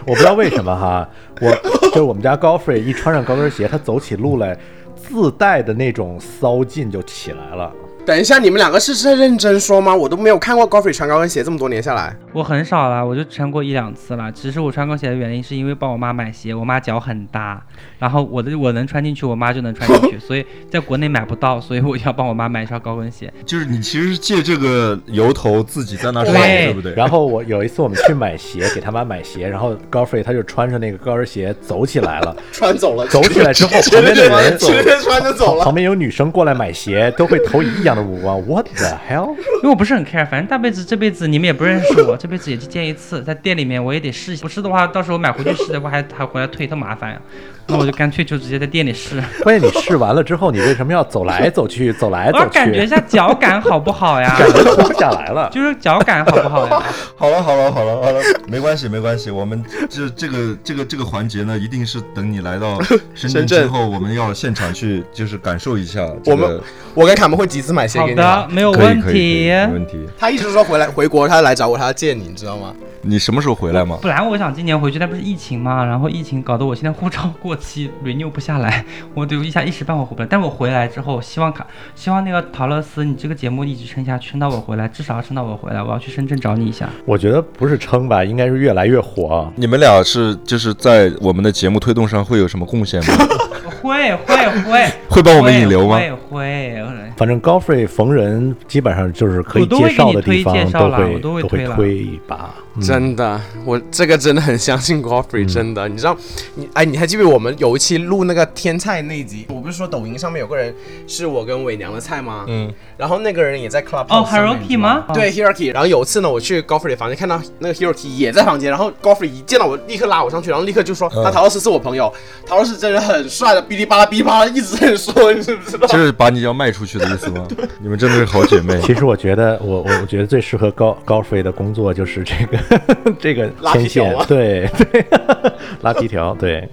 [0.05, 1.07] 我不知道为什么哈，
[1.41, 1.51] 我
[1.89, 4.57] 就是我们家高 free 一穿上高跟鞋，他走起路来
[4.95, 7.71] 自带的那种骚劲就起来了。
[8.05, 9.95] 等一下，你们两个是在认真说吗？
[9.95, 14.29] 我都没有看过 Goffrey 穿高跟鞋，这么多年下来，我很少啦，我就穿过一两次啦。
[14.29, 17.63] 其实我穿高跟鞋的原因是因为帮我妈买鞋，我妈脚很大，
[17.99, 23.31] 然后我的我能穿进去，我妈就能穿进去， 所以在国内买不到，所以我要帮我妈买一双高跟鞋。
[23.45, 26.93] 就是你其实是借这个由头自己在那对耍，对不对？
[26.97, 32.35] 然后我有一次我们去买鞋，给他妈买鞋，然后高 free 他就穿着那个高跟鞋走起来了。
[32.51, 35.73] 穿走了，走起来之后，旁边的人直接穿着走了旁。
[35.73, 38.41] 边有女生过来买鞋，都会投以异样的目光。
[38.41, 39.35] What the hell？
[39.61, 47.21] 因为我不是很 care，反正大辈子这辈子你们也不认识我，这辈子也就见一次，在店里面我也得试一下，不是的话，到时候买回去试的话还还回来退，特麻烦呀。
[47.67, 52.43] 那我就干脆就直接在店里试，关键你试完了之后，你为什么要走来走去，走来走去？
[52.43, 54.35] 我感觉一下脚感好不好呀？
[54.39, 55.49] 感觉脱不下来了。
[55.53, 56.83] 就是脚感好不好呀？
[57.15, 62.79] 好了好了好了好了，没关系没关系，我们这这个这个这个环节呢，一定是等你来到
[63.15, 66.61] 深圳之后，我们要现场去就是感受一下这个我们。
[66.95, 68.45] 我跟卡门会集资买鞋好给你啊。
[68.47, 69.47] 的，没有问题。
[69.49, 70.05] 没问题。
[70.17, 72.73] 他一直说回来回国，他来找我，他要见你，你知道吗？
[73.01, 73.97] 你什么时候回来吗？
[74.01, 80.27] 本来我想今年回去，但不是疫情嘛，然后疫情搞得我现在护照过期，renew 不下来， 我就一下一时半会回不来。
[80.29, 86.89] 但我回来之后，希望卡，希望那个陶乐斯，你这个节目一直撑下去，撑到我回来，至少要撑到我回来，我要去深圳找你一下。
[87.05, 89.51] 我觉得不是撑吧，应该是越来越火。
[89.55, 93.13] 你们俩是就是在我们的节目推动上会有什么贡献吗？
[93.69, 95.97] 会会会 会帮我们引流吗？
[95.97, 96.83] 会会。
[97.15, 102.49] 反正高 free 逢人基本上就是可以介绍的地方都会都会推啦推一把。
[102.75, 106.17] 嗯真的，我这个真的很相信 Goffrey，、真的，你知道，
[106.55, 109.45] 你哎，你还记不记得我们有一期录那个天菜那一集？
[109.49, 110.73] 我不是说抖音上面有个人
[111.05, 112.45] 是我跟伪娘的菜吗？
[112.47, 115.03] 嗯，然后那个人也在 Club 哦，Hiroki 吗？
[115.13, 122.11] 对 Hiroki，然后有一次呢，我去 Goffrey 的房间看到那个 Hiroki 也在房间，然后 Goffrey 一见到我，立刻拉我上去，然后立刻就说、嗯他陶老师是我朋友，
[122.43, 125.87] 陶老师真人很帅的，哔哩吧啦哔哩吧啦一直在说，你知不知道？
[125.87, 127.47] 就是把你要卖出去的意思吗？
[127.81, 128.79] 你们真的是好姐妹。
[128.81, 135.05] 其实我觉得，我我我觉得最适合高高 free 的工作就是这个 这个拉皮牵线对对，
[135.81, 136.67] 拉皮条，对。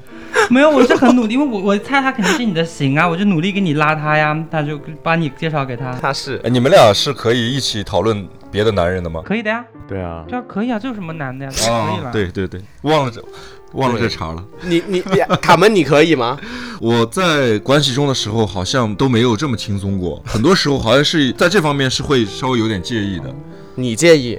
[0.48, 9.22] 没有，我是很努力，因为我我猜他肯定是你的型啊，我就努力给你拉他呀，他就把你介绍给他，他是哎你们俩是可以一起讨论别的男人的吗？
[9.24, 11.52] 可以的呀，对啊，对啊，可以啊，这有什么难的呀？
[11.54, 13.22] 可以啊了，，对对对，忘了这
[13.72, 14.44] 忘了这茬了。
[14.62, 16.38] 你你你卡门你可以吗？
[16.80, 23.34] 我在关系中的时候好像都没有这么轻松过，很多时候好像是在这方面是会稍微有点介意的。
[23.76, 24.38] 你介意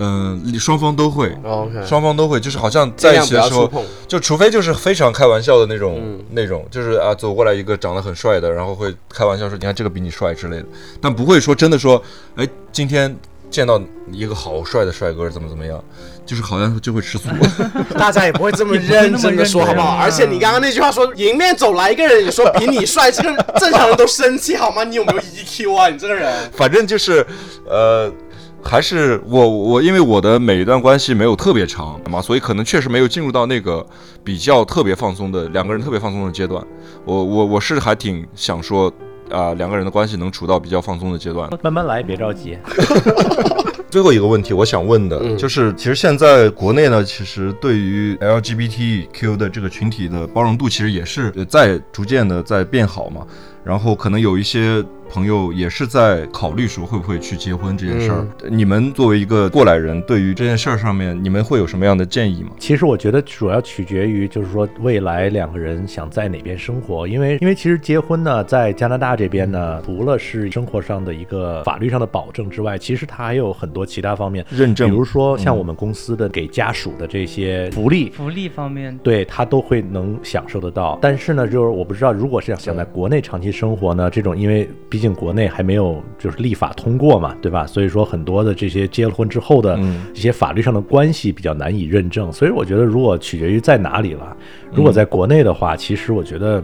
[0.00, 3.68] 嗯，双方都会，？OK，双方都会，就是好像在一起的时候。
[4.06, 10.66] 就除非就是非常开玩笑的那种、嗯那种，就是啊走过来一个长得很帅的，然后会开玩笑说你看这个比你帅之类的，
[11.00, 12.00] 但不会说真的说，
[12.36, 13.12] 哎，今天
[13.50, 13.80] 见到
[14.12, 15.82] 一个好帅的帅哥怎么怎么样，
[16.26, 17.28] 就是好像就会吃醋。
[17.98, 19.96] 大家也不会这么认真的说，好不好？
[19.96, 24.84] 而且你刚刚那句话说，迎面走来一个人，你说比你帅，这个正常人都生气好吗？
[24.84, 25.88] 你有没有 EQ 啊？
[25.88, 27.26] 你这个人，反正就是，
[27.66, 28.12] 呃，
[28.62, 33.84] 还是我我因为我的每一段关系没有特别长嘛，所以可能确实没有进入到那个
[34.22, 36.62] 比较特别放松的两个人特别放松的阶段。
[37.04, 38.92] 我我我是还挺想说。
[39.30, 41.48] 啊、两个人的关系能处到比较放松的阶段。
[41.62, 42.58] 慢慢来，别着急。
[43.90, 53.26] 最后一个问题，我想问的、嗯就是，其实现在国内呢，其实对于 LGBTQ 的这个群体的包容度，其实也是呃在逐渐的在变好嘛。
[53.64, 58.26] 然后可能有一些朋友也是在考虑说会不会去结婚这件事儿。
[58.44, 62.50] 嗯你们作为一个过来人，对于这件事儿上面，你们会有什么样的建议吗？
[62.58, 78.10] 其实我觉得主要取决于，就是说未来两个人想在哪边生活，因为因为其实结婚呢，在加拿大这边呢，除了是生活上的一个法律上的保证之外，其实它还有很多其他方面，认证比如说像我们公司的给家属的这些福利。
[78.10, 84.68] 福利方面，对他都会能享受得到，但是呢，就是我不知道，如果是想在国内长期生活呢，这种因为
[84.98, 87.64] 毕竟国内还没有就是立法通过嘛，对吧？
[87.64, 90.06] 所以说很多的这些结了婚之后的嗯。
[90.12, 94.36] 一些法律上的关系比较难以认证，所以我觉得如果取决于在哪里了，
[94.72, 96.60] 如果在国内的话，其实我觉得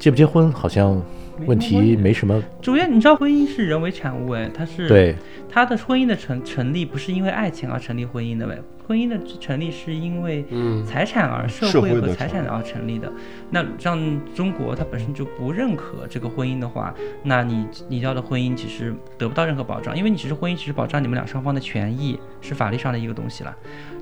[0.00, 1.00] 结不结婚好像
[1.46, 5.14] 问题没什么，主要你知道婚姻是人为产物，哎，它是对，
[5.48, 8.58] 它的婚姻的成成立不是因为爱情而成立婚姻的呗，
[8.90, 13.08] 婚姻的成立是因为嗯财产而社会和财产而成立的。
[13.50, 23.56] 那像中国它本身就不认可这个婚姻的话，那你你要的婚姻其实得不到任何保障，因为你只是婚姻只是保障你们俩双方的权益，是法律上的一个东西了。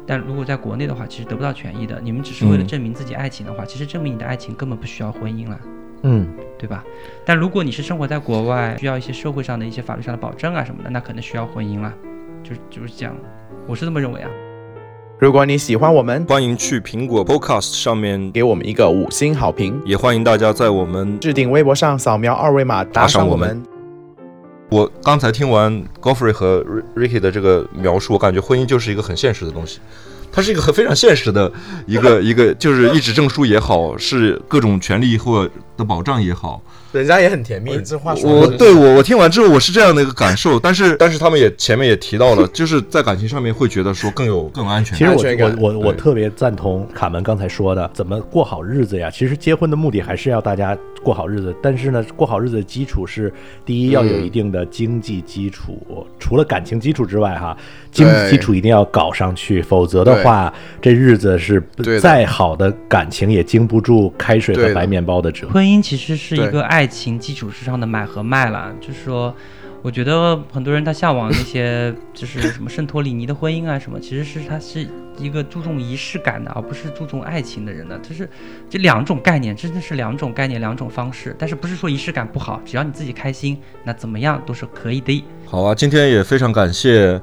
[0.06, 2.00] 但如果在国内的话，其实得不到权益的。
[2.02, 5.60] 你们只是为了嗯证明自己爱情的话，其实证明你的爱情根本不需要婚姻了。
[6.04, 6.26] 嗯，
[6.58, 6.82] 对吧？
[7.26, 11.92] 但如果你是生活在国外，需要一些社会上的一些法律上的保证啊什么的，那可能需要婚姻了，
[12.42, 13.14] 就是就是这样，
[13.66, 14.30] 我是这么认为啊。
[15.20, 23.60] 如果你喜欢我们，欢迎去苹果 Podcast 上面，给我们一个五星好评，也欢迎大家在我们置顶微博上扫描二维码打赏我们。
[24.68, 26.64] 我刚才听完 Goffrey 和
[26.94, 29.80] Ricky 的这个描述，我感觉婚姻就是一个很现实的东西，
[30.30, 31.50] 它是一个很非常现实的
[31.86, 36.62] 一个 一个，就是一纸证书也好，是各种权利或的保障也好。
[36.90, 44.98] 人家也很甜蜜，这话说的我对我我听完之后我是这样的一个感受，但是但是他们也前面也提到了，就是在感情上面会觉得说更有更有安全感。
[44.98, 49.10] 其实我安全感我我我对特别赞同卡门刚才说的，怎么过好日子呀？
[49.10, 53.30] 其实结婚的目的还是要大家过好日子，但是呢，过好日子的基础是
[53.66, 57.54] 第一要有一定的经济基础，除了感情基础之外，哈，
[57.92, 65.54] 经济基础一定要搞上去，否则的话，这日子是对再好的感情也经不住开水和白面包的折磨。
[65.54, 69.34] 婚姻其实是一个爱情基础之上的买和卖了，就是说。
[69.80, 74.84] 我觉得很多人他向往那些 就是什么圣托里尼的婚姻啊什么，其实是他是
[75.16, 77.96] 一个注重仪式感的，而不是注重爱情的人的。
[78.00, 78.28] 就是
[78.68, 81.34] 这两种概念，真的是两种概念，两种方式。
[81.38, 85.24] 但是不是说仪式感不好，只要你自己开心，那怎么样都是可以的。
[85.46, 87.18] 好啊，今天也非常感谢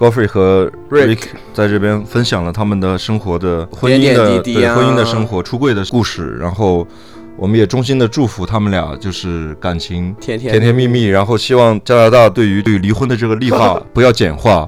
[0.00, 1.18] Goffrey 和 Rick
[1.52, 6.88] 在这边分享了他们的生活的婚姻的点点滴滴啊对婚姻的生活、出柜的故事，然后
[7.36, 14.66] 我们也衷心的祝福他们俩就是感情甜甜甜甜蜜蜜，然后希望加拿大对于对于离婚的这个立法 不要简化，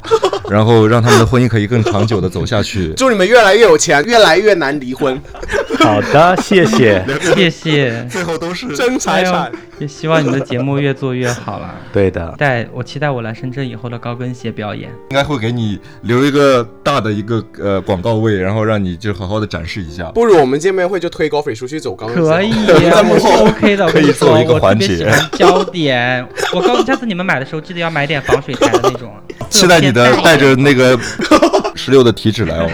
[0.50, 2.92] 然后让他们的婚姻可以更长久的走下去。
[2.98, 5.18] 祝你们越来越有钱，越来越难离婚，
[5.78, 7.02] 好的，谢谢。
[7.34, 9.50] 谢谢，最后都是真财产。
[9.82, 11.74] 也希望你的节目越做越好啦。
[11.92, 14.88] 对的，待我期待我来深圳以后的高跟鞋表演。
[15.10, 20.04] 应该会给你留一个大的一个呃广告位，然后让你就好好的展示一下。
[20.12, 23.88] 不如我们见面会就推 Goffrey 出去走高跟鞋可以在呀，幕我是后 OK 的。
[23.90, 26.24] 可以作说，为一个环节焦点。
[26.54, 29.12] 我告诉，下次你们买的时候记得要买点防水台的那种。
[29.50, 30.96] 期待你的带着那个
[31.74, 32.68] 十六的体脂来哦。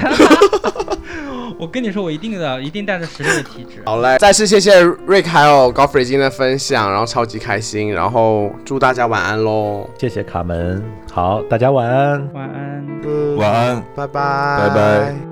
[1.58, 3.82] 我跟你说，我一定的，一定带着实力的体质。
[3.84, 10.82] 好嘞，再次谢谢 Rick 还有 Goffrey 今天的分享，然后超级开心，然后祝大家晚安喽，谢谢卡门。
[11.12, 12.32] 好，大家晚安。
[12.32, 13.36] 晚安。
[13.36, 13.82] 晚安。
[13.96, 15.27] 拜拜，拜拜。